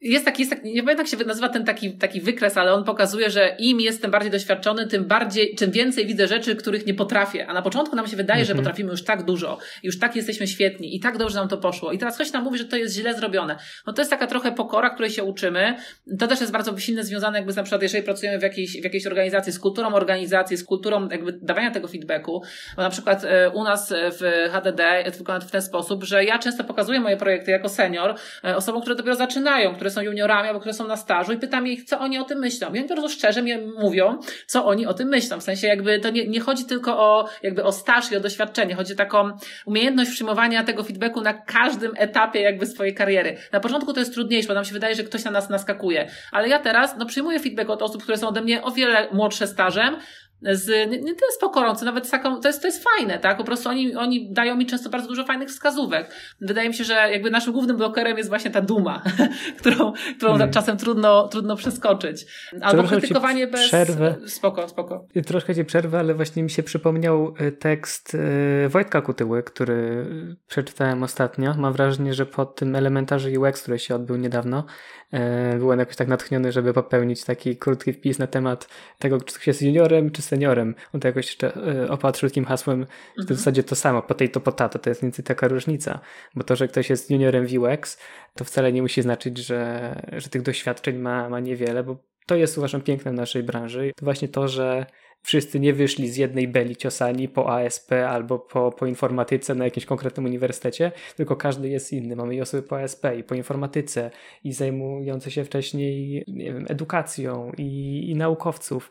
[0.00, 2.84] jest taki, jest taki, nie pamiętam jak się nazywa ten taki, taki wykres, ale on
[2.84, 7.46] pokazuje, że im jestem bardziej doświadczony, tym bardziej, czym więcej widzę rzeczy, których nie potrafię.
[7.46, 8.64] A na początku nam się wydaje, że mhm.
[8.64, 11.92] potrafimy już tak dużo, już tak jesteśmy świetni i tak dobrze nam to poszło.
[11.92, 13.56] I teraz ktoś nam mówi, że to jest źle zrobione.
[13.86, 15.76] No to jest taka trochę pokora, której się uczymy.
[16.18, 19.06] To też jest bardzo silnie związane jakby na przykład, jeżeli pracujemy w jakiejś, w jakiejś
[19.06, 22.42] organizacji, z kulturą organizacji, z kulturą jakby dawania tego feedbacku.
[22.76, 26.38] Bo na przykład e, u nas w HDD jest wykonane w ten sposób, że ja
[26.38, 30.60] często pokazuję moje projekty jako senior e, osobom, które dopiero zaczynają, które są juniorami albo
[30.60, 32.74] które są na stażu i pytam ich, co oni o tym myślą.
[32.74, 35.40] I oni bardzo szczerze mi mówią, co oni o tym myślą.
[35.40, 38.74] W sensie jakby to nie, nie chodzi tylko o, jakby o staż i o doświadczenie.
[38.74, 39.30] Chodzi o taką
[39.66, 43.36] umiejętność przyjmowania tego feedbacku na każdym etapie jakby swojej kariery.
[43.52, 46.10] Na początku to jest trudniejsze, bo nam się wydaje, że ktoś na nas naskakuje.
[46.32, 49.46] Ale ja teraz, no przyjmuję feedback od osób, które są ode mnie o wiele młodsze
[49.46, 49.96] stażem,
[50.42, 53.36] z, nie, to jest pokorą, co nawet taką, to jest, to jest fajne, tak?
[53.36, 56.14] Po prostu oni, oni dają mi często bardzo dużo fajnych wskazówek.
[56.40, 59.02] Wydaje mi się, że jakby naszym głównym blokerem jest właśnie ta duma,
[59.60, 60.50] którą, którą hmm.
[60.50, 62.26] czasem trudno, trudno przeskoczyć.
[62.60, 63.60] Albo Trochę krytykowanie bez...
[63.60, 64.14] Przerwę.
[64.26, 65.06] Spoko, spoko.
[65.26, 68.16] Troszkę ci przerwę, ale właśnie mi się przypomniał e, tekst
[68.64, 70.06] e, Wojtka Kutyły, który
[70.48, 71.54] przeczytałem ostatnio.
[71.54, 74.64] Mam wrażenie, że po tym elementarze UX, który się odbył niedawno,
[75.12, 78.68] E, byłem jakoś tak natchniony, żeby popełnić taki krótki wpis na temat
[78.98, 80.74] tego, czy ktoś jest juniorem, czy seniorem.
[80.94, 83.36] On to jakoś jeszcze e, opatrzył takim hasłem, że to w mhm.
[83.36, 84.30] zasadzie to samo, po tej
[84.78, 86.00] to jest mniej taka różnica.
[86.34, 87.98] Bo to, że ktoś jest juniorem w UX,
[88.34, 92.58] to wcale nie musi znaczyć, że, że tych doświadczeń ma, ma niewiele, bo to jest
[92.58, 93.92] uważam piękne w naszej branży.
[93.96, 94.86] To właśnie to, że
[95.22, 99.86] wszyscy nie wyszli z jednej beli ciosani po ASP albo po, po informatyce na jakimś
[99.86, 102.16] konkretnym uniwersytecie, tylko każdy jest inny.
[102.16, 104.10] Mamy i osoby po ASP i po informatyce
[104.44, 108.90] i zajmujące się wcześniej nie wiem, edukacją i, i naukowców.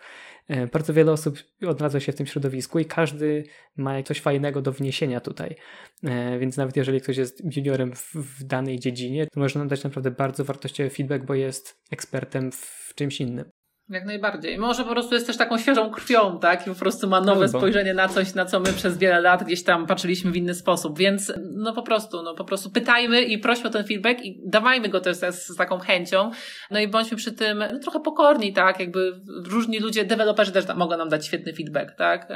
[0.49, 3.43] E, bardzo wiele osób odnalazło się w tym środowisku i każdy
[3.77, 5.55] ma coś fajnego do wniesienia tutaj.
[6.03, 10.11] E, więc nawet jeżeli ktoś jest juniorem w, w danej dziedzinie, to można dać naprawdę
[10.11, 13.58] bardzo wartościowy feedback, bo jest ekspertem w czymś innym.
[13.89, 14.57] Jak najbardziej.
[14.57, 16.67] Może po prostu jest też taką świeżą krwią, tak?
[16.67, 17.57] I po prostu ma nowe Albo.
[17.57, 20.99] spojrzenie na coś, na co my przez wiele lat gdzieś tam patrzyliśmy w inny sposób.
[20.99, 24.89] Więc no po prostu, no po prostu pytajmy i prośmy o ten feedback i dawajmy
[24.89, 26.31] go też z, taką chęcią.
[26.71, 28.79] No i bądźmy przy tym no, trochę pokorni, tak?
[28.79, 32.27] Jakby różni ludzie, deweloperzy też mogą nam dać świetny feedback, tak?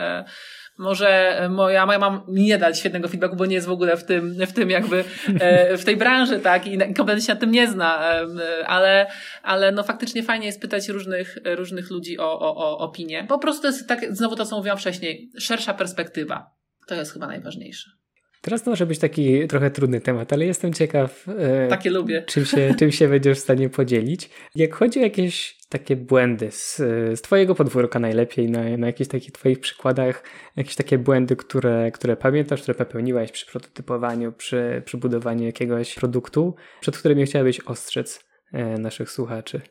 [0.80, 3.98] E, może moja, moja mam mi nie dać świetnego feedbacku, bo nie jest w ogóle
[3.98, 5.04] w tym, w tym jakby,
[5.40, 8.00] e, w tej branży, tak, i kompletnie się na tym nie zna,
[8.66, 9.08] ale,
[9.44, 13.26] ale no faktycznie fajnie jest pytać różnych, różnych ludzi o, o, o opinię.
[13.30, 16.52] Po prostu jest tak, znowu to, co mówiłam wcześniej, szersza perspektywa.
[16.88, 18.03] To jest chyba najważniejsze.
[18.46, 21.26] Teraz to może być taki trochę trudny temat, ale jestem ciekaw.
[21.38, 22.24] E, takie lubię.
[22.28, 24.30] Czym się, czym się będziesz w stanie podzielić.
[24.56, 26.78] Jak chodzi o jakieś takie błędy z,
[27.16, 30.24] z Twojego podwórka najlepiej, na, na jakichś takich Twoich przykładach,
[30.56, 36.56] jakieś takie błędy, które, które pamiętasz, które popełniłaś przy prototypowaniu, przy, przy budowaniu jakiegoś produktu,
[36.82, 39.62] przed którymi chciałabyś ostrzec e, naszych słuchaczy?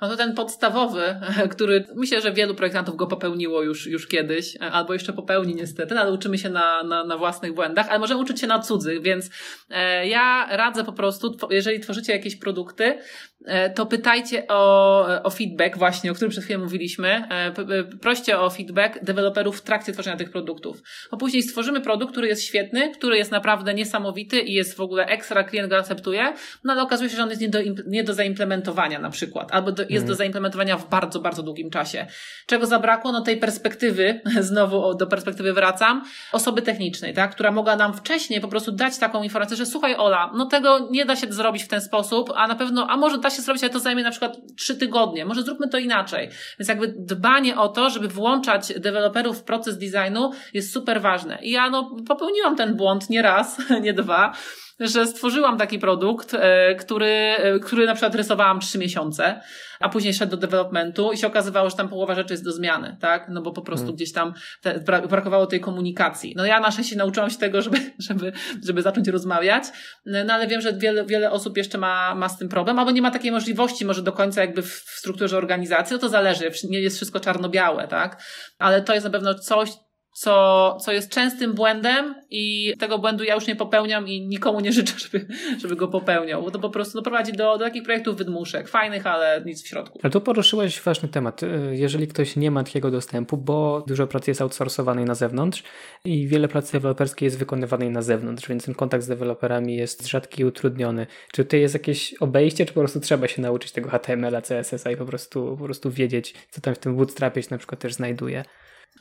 [0.00, 1.20] No to ten podstawowy,
[1.52, 6.12] który myślę, że wielu projektantów go popełniło już, już kiedyś, albo jeszcze popełni niestety, ale
[6.12, 9.30] uczymy się na, na, na własnych błędach, ale możemy uczyć się na cudzych, więc
[9.70, 12.98] e, ja radzę po prostu, jeżeli tworzycie jakieś produkty,
[13.44, 17.08] E, to pytajcie o, o feedback właśnie, o którym przed chwilą mówiliśmy.
[17.30, 17.52] E,
[18.00, 20.82] proście o feedback deweloperów w trakcie tworzenia tych produktów.
[21.10, 25.06] Bo później stworzymy produkt, który jest świetny, który jest naprawdę niesamowity i jest w ogóle
[25.06, 26.32] ekstra, klient go akceptuje,
[26.64, 29.72] no ale okazuje się, że on jest nie do, nie do zaimplementowania na przykład, albo
[29.72, 30.06] do, jest mm.
[30.06, 32.06] do zaimplementowania w bardzo, bardzo długim czasie.
[32.46, 33.12] Czego zabrakło?
[33.12, 38.48] No tej perspektywy, znowu do perspektywy wracam, osoby technicznej, tak, która mogła nam wcześniej po
[38.48, 41.80] prostu dać taką informację, że słuchaj Ola, no tego nie da się zrobić w ten
[41.80, 44.76] sposób, a na pewno, a może da się zrobić, ale to zajmie na przykład trzy
[44.76, 45.24] tygodnie.
[45.24, 46.28] Może zróbmy to inaczej.
[46.58, 51.38] Więc jakby dbanie o to, żeby włączać deweloperów w proces designu jest super ważne.
[51.42, 54.32] I ja no popełniłam ten błąd nie raz, nie dwa
[54.80, 59.40] że stworzyłam taki produkt, e, który, e, który na przykład rysowałam trzy miesiące,
[59.80, 62.96] a później szedł do developmentu i się okazywało, że tam połowa rzeczy jest do zmiany,
[63.00, 63.26] tak?
[63.28, 63.96] No bo po prostu hmm.
[63.96, 66.34] gdzieś tam te, brakowało tej komunikacji.
[66.36, 67.76] No ja na szczęście nauczyłam się tego, żeby,
[68.08, 68.32] żeby,
[68.66, 69.64] żeby zacząć rozmawiać,
[70.06, 73.02] no ale wiem, że wiele, wiele osób jeszcze ma, ma z tym problem, albo nie
[73.02, 76.80] ma takiej możliwości może do końca jakby w, w strukturze organizacji, no to zależy, nie
[76.80, 78.22] jest wszystko czarno-białe, tak?
[78.58, 79.70] Ale to jest na pewno coś,
[80.12, 84.72] co, co jest częstym błędem i tego błędu ja już nie popełniam i nikomu nie
[84.72, 85.26] życzę, żeby,
[85.60, 89.42] żeby go popełniał, bo to po prostu doprowadzi do, do takich projektów wydmuszek, fajnych, ale
[89.46, 89.98] nic w środku.
[90.02, 91.40] Ale tu poruszyłeś ważny temat.
[91.70, 95.62] Jeżeli ktoś nie ma takiego dostępu, bo dużo pracy jest outsourcowanej na zewnątrz
[96.04, 100.42] i wiele pracy deweloperskiej jest wykonywanej na zewnątrz, więc ten kontakt z deweloperami jest rzadki
[100.42, 101.06] i utrudniony.
[101.32, 104.96] Czy tutaj jest jakieś obejście, czy po prostu trzeba się nauczyć tego HTML-a, CSS-a i
[104.96, 108.44] po prostu, po prostu wiedzieć, co tam w tym bootstrapie się na przykład też znajduje?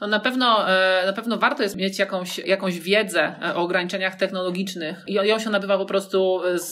[0.02, 4.16] No na pewno, e, na pewno warto jest mieć jakąś, jakąś wiedzę e, o ograniczeniach
[4.16, 6.68] technologicznych i ją się nabywa po prostu z,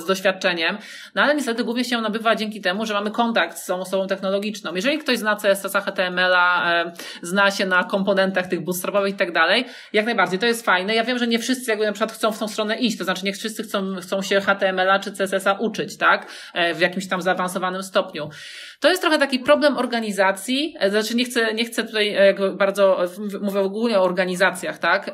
[0.00, 0.78] z doświadczeniem,
[1.14, 4.74] no ale niestety głównie się nabywa dzięki temu, że mamy kontakt z tą osobą technologiczną.
[4.74, 6.92] Jeżeli ktoś zna CSS-a, HTML-a, e,
[7.22, 10.94] zna się na komponentach tych bootstrapowych i tak dalej, jak najbardziej, to jest fajne.
[10.94, 13.24] Ja wiem, że nie wszyscy jakby na przykład chcą w tą stronę iść, to znaczy
[13.24, 16.30] nie wszyscy chcą, chcą się HTML-a czy CSS-a uczyć, tak?
[16.74, 18.28] W jakimś tam zaawansowanym stopniu.
[18.80, 22.16] To jest trochę taki problem organizacji, znaczy nie chcę, nie chcę tutaj
[22.56, 22.98] bardzo,
[23.40, 25.10] mówię ogólnie o organizacjach, tak,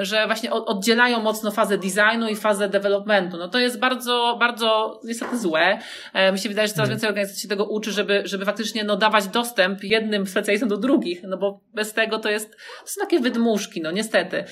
[0.00, 3.36] że właśnie oddzielają mocno fazę designu i fazę developmentu.
[3.36, 5.78] No to jest bardzo, bardzo niestety złe.
[6.32, 6.90] Mi się wydaje, że coraz hmm.
[6.90, 11.22] więcej organizacji się tego uczy, żeby, żeby faktycznie no, dawać dostęp jednym specjalistom do drugich,
[11.22, 12.50] no bo bez tego to jest,
[12.80, 14.44] to są takie wydmuszki, no niestety.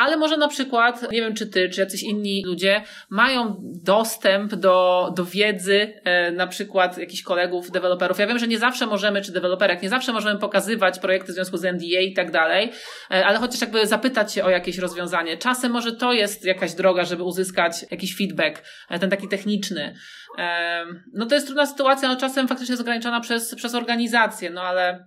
[0.00, 5.08] Ale może na przykład, nie wiem czy ty, czy jacyś inni ludzie mają dostęp do,
[5.16, 8.18] do wiedzy, e, na przykład jakichś kolegów, deweloperów.
[8.18, 11.56] Ja wiem, że nie zawsze możemy, czy deweloperek, nie zawsze możemy pokazywać projekty w związku
[11.56, 12.72] z NDA i tak dalej,
[13.10, 15.36] e, ale chociaż jakby zapytać się o jakieś rozwiązanie.
[15.36, 19.94] Czasem może to jest jakaś droga, żeby uzyskać jakiś feedback, e, ten taki techniczny.
[21.14, 25.06] No to jest trudna sytuacja, no czasem faktycznie jest ograniczona przez, przez organizację, no ale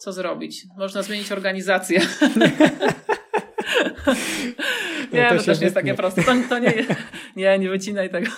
[0.00, 0.64] co zrobić?
[0.76, 2.00] Można zmienić organizację.
[5.12, 6.22] nie, no to, to też nie jest takie proste.
[6.22, 6.72] To, to nie,
[7.36, 8.30] nie, nie wycinaj tego.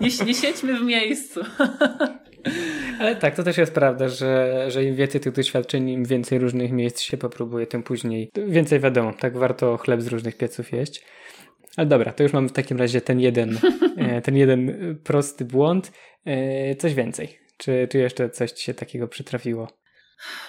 [0.00, 1.40] Nie, nie siedźmy w miejscu.
[3.00, 6.72] Ale tak, to też jest prawda, że, że im więcej tych doświadczeń, im więcej różnych
[6.72, 11.04] miejsc się popróbuje, tym później więcej wiadomo, tak warto chleb z różnych pieców jeść.
[11.76, 13.58] Ale dobra, to już mam w takim razie ten jeden,
[13.98, 15.92] e, ten jeden prosty błąd.
[16.24, 17.38] E, coś więcej.
[17.56, 19.79] Czy, czy jeszcze coś ci się takiego przytrafiło?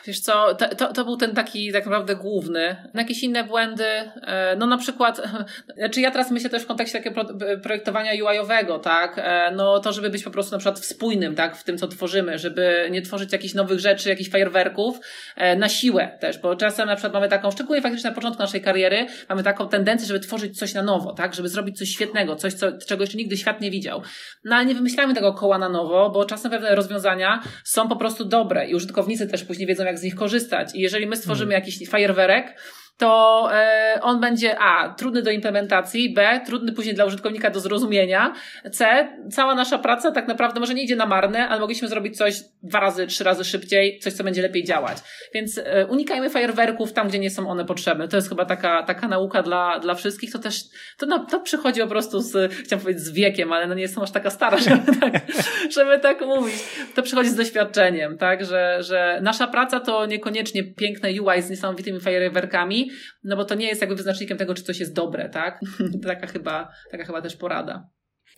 [0.06, 2.76] Wiesz co, to, to, był ten taki tak naprawdę główny.
[2.94, 5.22] Jakieś inne błędy, e, no na przykład,
[5.78, 7.26] znaczy ja teraz myślę też w kontekście takiego
[7.64, 11.64] projektowania UI-owego, tak, e, no to żeby być po prostu na przykład spójnym, tak, w
[11.64, 15.00] tym co tworzymy, żeby nie tworzyć jakichś nowych rzeczy, jakichś fajerwerków
[15.36, 18.62] e, na siłę też, bo czasem na przykład mamy taką, szczególnie faktycznie na początku naszej
[18.62, 22.54] kariery, mamy taką tendencję, żeby tworzyć coś na nowo, tak, żeby zrobić coś świetnego, coś,
[22.54, 24.02] co, czego jeszcze nigdy świat nie widział.
[24.44, 28.26] No ale nie wymyślamy tego koła na nowo, bo czasem pewne rozwiązania są po prostu
[28.26, 30.76] dobre i użytkownicy też później nie wiedzą, jak z nich korzystać.
[30.76, 31.66] I jeżeli my stworzymy hmm.
[31.66, 32.56] jakiś fajerwerek,
[32.98, 38.34] to e, on będzie A, trudny do implementacji, B, trudny później dla użytkownika do zrozumienia,
[38.72, 42.42] C, cała nasza praca tak naprawdę może nie idzie na marne, ale mogliśmy zrobić coś
[42.64, 44.98] dwa razy, trzy razy szybciej, coś, co będzie lepiej działać.
[45.34, 48.08] Więc e, unikajmy fajerwerków tam, gdzie nie są one potrzebne.
[48.08, 50.32] To jest chyba taka, taka nauka dla, dla wszystkich.
[50.32, 50.64] To też,
[50.98, 54.04] to, na, to przychodzi po prostu z, chciałam powiedzieć z wiekiem, ale no nie jestem
[54.04, 55.14] aż taka stara, żeby tak,
[55.76, 56.56] żeby tak mówić.
[56.96, 62.00] To przychodzi z doświadczeniem, tak, że, że nasza praca to niekoniecznie piękne UI z niesamowitymi
[62.00, 62.81] fajerwerkami,
[63.24, 65.60] no bo to nie jest jakby wyznacznikiem tego, czy coś jest dobre, tak?
[66.08, 67.90] taka, chyba, taka chyba też porada.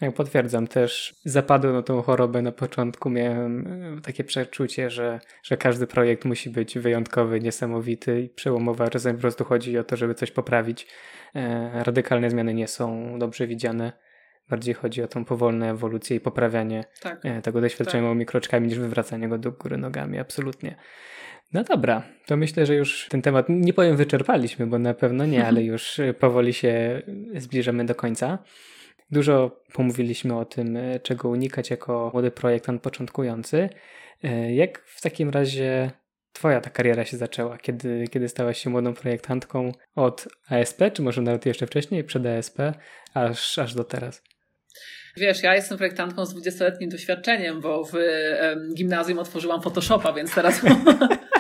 [0.02, 3.10] Jak potwierdzam, też zapadłem na tą chorobę na początku.
[3.10, 3.68] Miałem
[3.98, 9.22] e, takie przeczucie, że, że każdy projekt musi być wyjątkowy, niesamowity i przełomowy, czasem po
[9.22, 10.88] prostu chodzi o to, żeby coś poprawić.
[11.36, 13.94] E, radykalne zmiany nie są dobrze widziane.
[14.50, 17.26] Bardziej chodzi o tą powolną ewolucję i poprawianie tak.
[17.26, 18.04] E, tego doświadczenia tak.
[18.04, 20.20] małymi kroczkami niż wywracanie go do góry nogami.
[20.20, 20.76] Absolutnie.
[21.54, 25.46] No dobra, to myślę, że już ten temat, nie powiem wyczerpaliśmy, bo na pewno nie,
[25.48, 27.02] ale już powoli się
[27.36, 28.38] zbliżamy do końca.
[29.12, 33.70] Dużo pomówiliśmy o tym, czego unikać jako młody projektant początkujący.
[34.50, 35.92] Jak w takim razie
[36.34, 37.58] Twoja ta kariera się zaczęła?
[37.58, 42.58] Kiedy, kiedy stałaś się młodą projektantką od ASP, czy może nawet jeszcze wcześniej, przed ASP,
[43.14, 44.24] aż, aż do teraz?
[45.18, 47.94] Wiesz, ja jestem projektantką z 20-letnim doświadczeniem, bo w
[48.76, 50.62] gimnazjum otworzyłam Photoshopa, więc teraz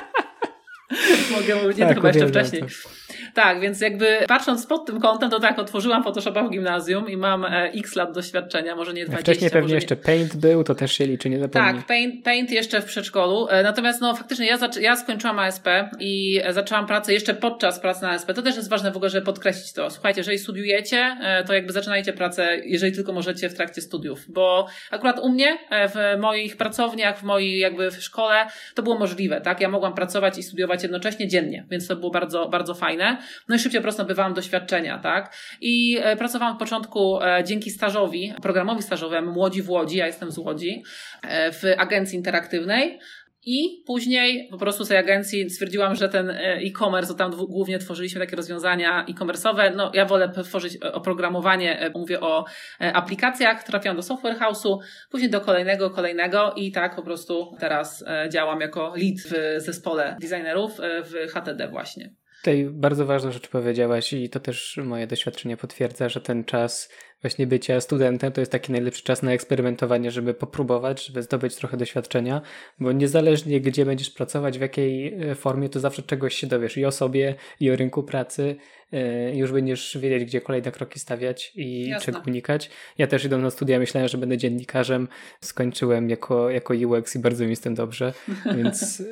[1.31, 2.61] mogę mówić, nie tak, to chyba jeszcze wcześniej.
[2.61, 3.12] To.
[3.33, 7.45] Tak, więc jakby patrząc pod tym kątem, to tak, otworzyłam Photoshopa w gimnazjum i mam
[7.45, 9.31] e, x lat doświadczenia, może nie 20.
[9.31, 11.73] Wcześniej pewnie jeszcze Paint był, to też się liczy, nie zapomnij.
[11.73, 13.47] Tak, Paint, Paint jeszcze w przedszkolu.
[13.49, 15.67] E, natomiast no faktycznie ja, ja skończyłam ASP
[15.99, 18.33] i zaczęłam pracę jeszcze podczas pracy na ASP.
[18.33, 19.89] To też jest ważne w ogóle, żeby podkreślić to.
[19.89, 24.67] Słuchajcie, jeżeli studiujecie, e, to jakby zaczynajcie pracę, jeżeli tylko możecie w trakcie studiów, bo
[24.91, 29.61] akurat u mnie, w moich pracowniach, w mojej jakby w szkole, to było możliwe, tak?
[29.61, 33.22] Ja mogłam pracować i studiować jednocześnie dziennie, więc to było bardzo, bardzo fajne.
[33.47, 35.35] No i szybciej po prostu nabywałam doświadczenia, tak?
[35.61, 40.31] I e, pracowałam od początku e, dzięki stażowi, programowi stażowemu Młodzi w Łodzi, ja jestem
[40.31, 40.83] z Łodzi,
[41.21, 42.99] e, w agencji interaktywnej.
[43.45, 48.35] I później po prostu z tej agencji stwierdziłam, że ten e-commerce, tam głównie tworzyliśmy takie
[48.35, 49.75] rozwiązania e-commerce'owe.
[49.75, 52.45] No, ja wolę tworzyć oprogramowanie, mówię o
[52.79, 54.77] aplikacjach, trafiłam do Software House'u,
[55.11, 60.71] później do kolejnego, kolejnego i tak po prostu teraz działam jako lead w zespole designerów
[60.79, 62.22] w HTD właśnie.
[62.43, 66.89] Tutaj bardzo ważną rzecz powiedziałaś i to też moje doświadczenie potwierdza, że ten czas
[67.23, 71.77] właśnie bycia studentem to jest taki najlepszy czas na eksperymentowanie, żeby popróbować, żeby zdobyć trochę
[71.77, 72.41] doświadczenia,
[72.79, 76.85] bo niezależnie gdzie będziesz pracować, w jakiej e, formie, to zawsze czegoś się dowiesz i
[76.85, 78.55] o sobie, i o rynku pracy,
[78.91, 82.05] e, już będziesz wiedzieć, gdzie kolejne kroki stawiać i Jasne.
[82.05, 82.69] czego unikać.
[82.97, 85.07] Ja też idąc na studia myślałem, że będę dziennikarzem,
[85.41, 88.13] skończyłem jako, jako UX i bardzo mi z tym dobrze,
[88.57, 89.03] więc e,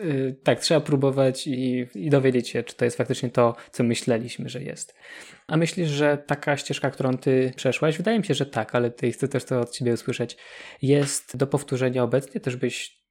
[0.44, 4.64] tak, trzeba próbować i, i dowiedzieć się, czy to jest faktycznie to, co myśleliśmy, że
[4.64, 4.96] jest.
[5.52, 9.12] A myślisz, że taka ścieżka, którą ty przeszłaś, wydaje mi się, że tak, ale ty
[9.12, 10.38] chcę też to od ciebie usłyszeć,
[10.82, 12.42] jest do powtórzenia obecnie?
[12.42, 13.02] Też byś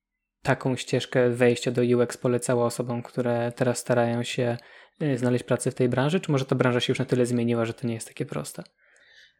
[0.42, 4.56] taką ścieżkę wejścia do UX polecała osobom, które teraz starają się
[5.02, 6.20] y, znaleźć pracę w tej branży?
[6.20, 8.62] Czy może ta branża się już na tyle zmieniła, że to nie jest takie proste?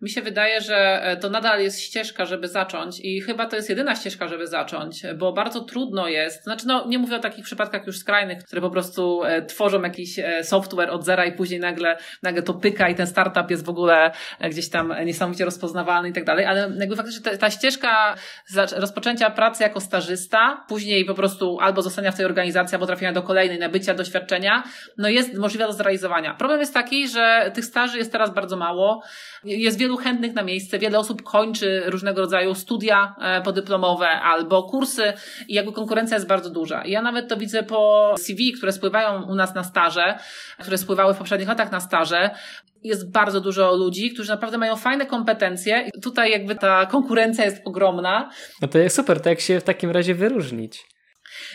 [0.02, 3.68] Mi się wydaje, że e, to nadal jest ścieżka, żeby zacząć i chyba to jest
[3.68, 7.86] jedyna ścieżka, żeby zacząć, bo bardzo trudno jest, znaczy no nie mówię o takich przypadkach
[7.86, 11.96] już skrajnych, które po prostu e, tworzą jakiś e, software od zera i później nagle,
[12.22, 14.10] nagle to pyka i ten startup jest w ogóle
[14.50, 18.14] gdzieś tam niesamowicie rozpoznawalny i tak dalej, ale jakby faktycznie ta, ta ścieżka
[18.76, 23.22] rozpoczęcia pracy jako stażysta, później po prostu albo zostania w tej organizacji, albo trafienia do
[23.22, 24.62] kolejnej, nabycia doświadczenia,
[24.98, 26.34] no jest możliwa do zrealizowania.
[26.34, 29.02] Problem jest taki, że tych staży jest teraz bardzo mało,
[29.44, 35.12] jest wielu chętnych na miejsce, wiele osób kończy różnego rodzaju studia e, podyplomowe albo kursy
[35.48, 36.82] i jakby konkurencja jest bardzo duża.
[36.86, 40.18] Ja nawet to widzę po CV, które spływają u nas na staże,
[40.58, 42.30] które spływały w poprzednich latach na staże.
[42.82, 45.90] Jest bardzo dużo ludzi, którzy naprawdę mają fajne kompetencje.
[46.02, 48.30] Tutaj jakby ta konkurencja jest ogromna.
[48.62, 50.86] No to jest super, to jak się w takim razie wyróżnić?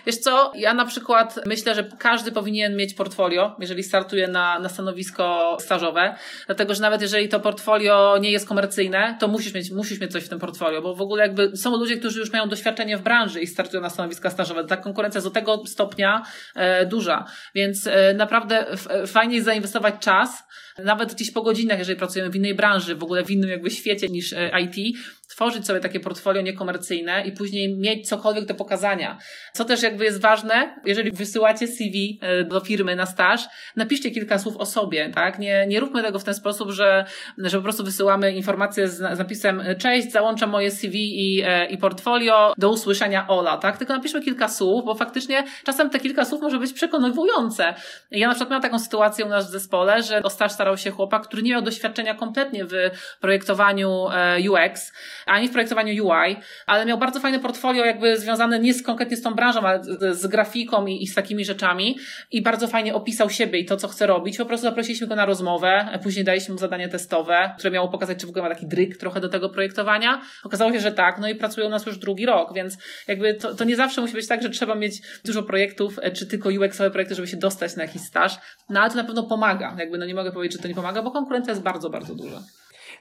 [0.05, 4.69] Wiesz co, ja na przykład myślę, że każdy powinien mieć portfolio, jeżeli startuje na, na
[4.69, 6.15] stanowisko stażowe,
[6.45, 10.23] dlatego że nawet jeżeli to portfolio nie jest komercyjne, to musisz mieć, musisz mieć coś
[10.23, 13.41] w tym portfolio, bo w ogóle jakby są ludzie, którzy już mają doświadczenie w branży
[13.41, 14.63] i startują na stanowiska stażowe.
[14.63, 16.23] Ta konkurencja jest do tego stopnia
[16.55, 20.43] e, duża, więc e, naprawdę f, fajnie jest zainwestować czas,
[20.83, 24.07] nawet gdzieś po godzinach, jeżeli pracujemy w innej branży, w ogóle w innym jakby świecie
[24.07, 24.97] niż e, IT,
[25.27, 29.17] tworzyć sobie takie portfolio niekomercyjne i później mieć cokolwiek do pokazania.
[29.53, 33.45] Co też jakby jest ważne, jeżeli wysyłacie CV e, do firmy na staż,
[33.75, 35.39] napiszcie kilka słów o sobie, tak?
[35.39, 37.05] Nie, nie róbmy tego w ten sposób, że,
[37.37, 41.77] że po prostu wysyłamy informacje z, z napisem cześć, załączam moje CV i, e, i
[41.77, 43.77] portfolio, do usłyszenia Ola, tak?
[43.77, 47.73] Tylko napiszmy kilka słów, bo faktycznie czasem te kilka słów może być przekonujące.
[48.11, 50.91] Ja na przykład miałam taką sytuację u nas w zespole, że o staż starał się
[50.91, 52.73] chłopak, który nie miał doświadczenia kompletnie w
[53.21, 54.93] projektowaniu e, UX,
[55.25, 56.35] ani w projektowaniu UI,
[56.65, 60.27] ale miał bardzo fajne portfolio jakby związane nie z, konkretnie z tą branżą, ale z
[60.27, 61.97] grafiką i, i, z takimi rzeczami
[62.31, 64.37] i bardzo fajnie opisał siebie i to, co chce robić.
[64.37, 68.27] Po prostu zaprosiliśmy go na rozmowę, później daliśmy mu zadanie testowe, które miało pokazać, czy
[68.27, 70.21] w ogóle ma taki dryk trochę do tego projektowania.
[70.43, 73.55] Okazało się, że tak, no i pracuje u nas już drugi rok, więc jakby to,
[73.55, 76.91] to nie zawsze musi być tak, że trzeba mieć dużo projektów, e, czy tylko UX-owe
[76.91, 78.37] projekty, żeby się dostać na jakiś staż,
[78.69, 79.75] no ale to na pewno pomaga.
[79.79, 82.43] Jakby no nie mogę powiedzieć, że to nie pomaga, bo konkurencja jest bardzo, bardzo duża.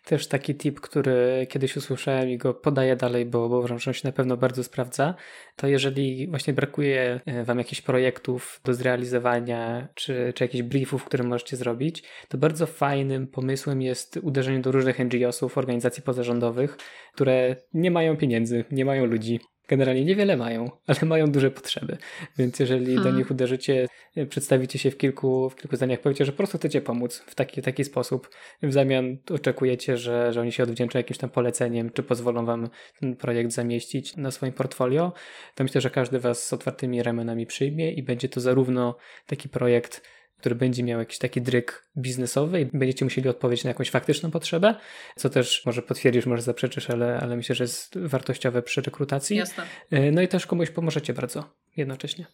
[0.05, 3.95] Też taki tip, który kiedyś usłyszałem i go podaję dalej, bo, bo uważam, że on
[3.95, 5.15] się na pewno bardzo sprawdza,
[5.57, 11.25] to jeżeli właśnie brakuje e, Wam jakichś projektów do zrealizowania, czy, czy jakichś briefów, które
[11.25, 16.77] możecie zrobić, to bardzo fajnym pomysłem jest uderzenie do różnych NGO-sów, organizacji pozarządowych,
[17.15, 21.97] które nie mają pieniędzy, nie mają ludzi, Generalnie niewiele mają, ale mają duże potrzeby.
[22.39, 23.05] Więc jeżeli hmm.
[23.05, 23.89] do nich uderzycie,
[24.29, 27.63] przedstawicie się w kilku, w kilku zdaniach, powiecie, że po prostu chcecie pomóc w taki,
[27.63, 28.31] taki sposób,
[28.63, 32.69] w zamian oczekujecie, że, że oni się odwdzięczą jakimś tam poleceniem, czy pozwolą wam
[33.01, 35.13] ten projekt zamieścić na swoim portfolio,
[35.55, 38.97] to myślę, że każdy was z otwartymi ramionami przyjmie i będzie to zarówno
[39.27, 40.03] taki projekt,
[40.45, 44.75] który będzie miał jakiś taki dryk biznesowy i będziecie musieli odpowiedzieć na jakąś faktyczną potrzebę,
[45.17, 49.37] co też może potwierdzisz, może zaprzeczysz, ale, ale myślę, że jest wartościowe przy rekrutacji.
[49.37, 49.65] Jasne.
[49.91, 52.27] E, no i też komuś pomożecie bardzo jednocześnie.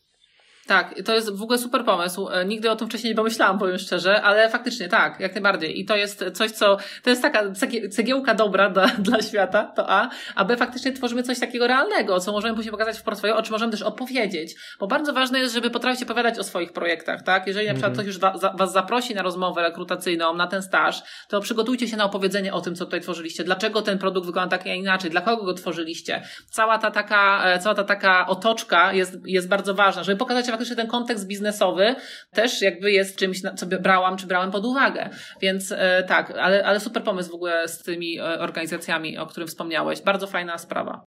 [0.70, 2.28] Tak, to jest w ogóle super pomysł.
[2.28, 5.80] E, nigdy o tym wcześniej nie pomyślałam, powiem szczerze, ale faktycznie tak, jak najbardziej.
[5.80, 7.42] I to jest coś, co, to jest taka
[7.90, 12.32] cegiełka dobra dla, dla świata, to A, a B faktycznie tworzymy coś takiego realnego, co
[12.32, 14.54] możemy później pokazać w portfolio, o czym możemy też opowiedzieć.
[14.80, 17.46] Bo bardzo ważne jest, żeby potrafić opowiadać o swoich projektach, tak?
[17.46, 17.94] Jeżeli na przykład mhm.
[17.94, 22.04] ktoś już wa, was zaprosi na rozmowę rekrutacyjną, na ten staż, to przygotujcie się na
[22.04, 25.44] opowiedzenie o tym, co tutaj tworzyliście, dlaczego ten produkt wygląda tak, a inaczej, dla kogo
[25.44, 26.22] go tworzyliście.
[26.50, 30.76] Cała ta taka, e, cała ta taka otoczka jest, jest bardzo ważna, żeby pokazać faktycznie
[30.76, 31.94] ten kontekst biznesowy
[32.30, 35.10] też jakby jest czymś, co brałam, czy brałem pod uwagę.
[35.42, 39.48] Więc e, tak, ale, ale super pomysł w ogóle z tymi e, organizacjami, o którym
[39.48, 40.02] wspomniałeś.
[40.02, 41.04] Bardzo fajna sprawa.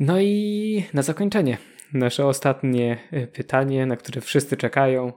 [0.00, 1.58] No i na zakończenie
[1.94, 5.12] nasze ostatnie e, pytanie, na które wszyscy czekają.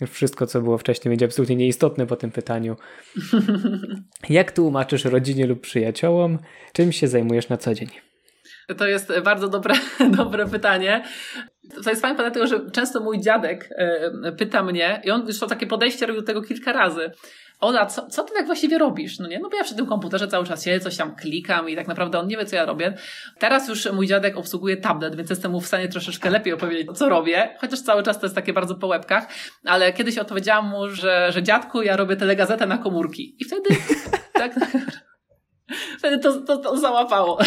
[0.00, 2.76] Już wszystko, co było wcześniej, będzie absolutnie nieistotne po tym pytaniu.
[4.28, 6.38] Jak tłumaczysz rodzinie lub przyjaciołom,
[6.72, 7.88] czym się zajmujesz na co dzień?
[8.78, 9.74] To jest bardzo dobre,
[10.18, 11.04] dobre pytanie.
[11.84, 15.46] To jest fajne, dlatego że często mój dziadek e, pyta mnie, i on już to
[15.46, 17.10] takie podejście robił do tego kilka razy.
[17.60, 19.18] Ola, co, co ty tak właściwie robisz?
[19.18, 21.76] No nie, no bo ja przy tym komputerze cały czas siedzę, coś tam klikam i
[21.76, 22.94] tak naprawdę on nie wie, co ja robię.
[23.38, 27.08] Teraz już mój dziadek obsługuje tablet, więc jestem mu w stanie troszeczkę lepiej opowiedzieć, co
[27.08, 29.28] robię, chociaż cały czas to jest takie bardzo po łebkach,
[29.64, 33.36] ale kiedyś odpowiedziałam mu, że, że dziadku, ja robię telegazetę na komórki.
[33.38, 33.68] I wtedy
[34.32, 34.54] tak
[35.98, 37.38] wtedy to, to, to załapało.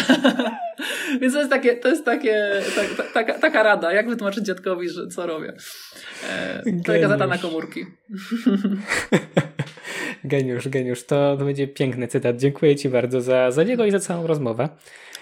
[1.20, 5.08] Więc to jest takie, to jest takie, tak, taka, taka rada, jak wytłumaczyć dziadkowi, że
[5.08, 5.52] co robię.
[6.30, 7.86] E, to gazeta na komórki.
[10.24, 11.04] geniusz, geniusz.
[11.04, 12.36] To, będzie piękny cytat.
[12.36, 14.68] Dziękuję Ci bardzo za, za niego i za całą rozmowę.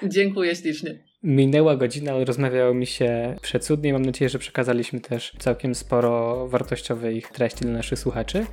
[0.03, 0.99] Dziękuję ślicznie.
[1.23, 3.93] Minęła godzina, ale rozmawiało mi się przecudnie.
[3.93, 8.47] Mam nadzieję, że przekazaliśmy też całkiem sporo wartościowych treści dla naszych słuchaczy.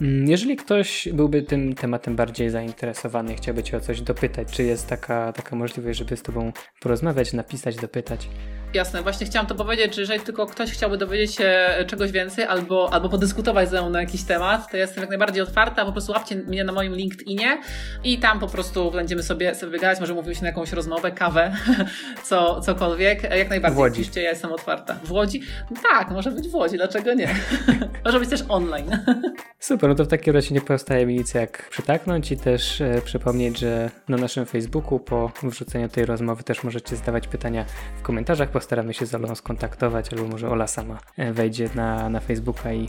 [0.00, 4.62] Mm, jeżeli ktoś byłby tym tematem bardziej zainteresowany i chciałby Cię o coś dopytać, czy
[4.62, 8.28] jest taka, taka możliwość, żeby z Tobą porozmawiać, napisać, dopytać?
[8.74, 12.92] Jasne, właśnie chciałam to powiedzieć, że jeżeli tylko ktoś chciałby dowiedzieć się czegoś więcej albo,
[12.92, 16.36] albo podyskutować ze mną na jakiś temat, to jestem jak najbardziej otwarta, po prostu łapcie
[16.36, 17.60] mnie na moim LinkedInie
[18.04, 21.56] i tam po prostu będziemy sobie, sobie gadać, może mówimy się na jakąś rozmowę, kawę,
[22.28, 23.22] co, cokolwiek.
[23.22, 23.76] Jak najbardziej.
[23.76, 24.02] W Łodzi.
[24.02, 24.96] Piszcie, ja jestem otwarta.
[25.04, 25.42] W Łodzi?
[25.82, 27.34] tak, może być w Łodzi, dlaczego nie?
[28.04, 28.90] może być też online.
[29.58, 33.02] Super, no to w takim razie nie pozostaje mi nic jak przytaknąć i też e,
[33.04, 37.64] przypomnieć, że na naszym Facebooku po wrzuceniu tej rozmowy też możecie zadawać pytania
[37.98, 42.20] w komentarzach postaramy się z Olą skontaktować, albo może Ola sama e, wejdzie na, na
[42.20, 42.88] Facebooka i,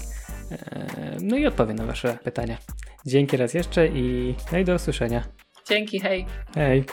[0.52, 2.58] e, no i odpowie na Wasze pytania.
[3.06, 5.24] Dzięki raz jeszcze i, no i do usłyszenia.
[5.70, 6.26] Dzięki, hej.
[6.56, 6.84] Hej.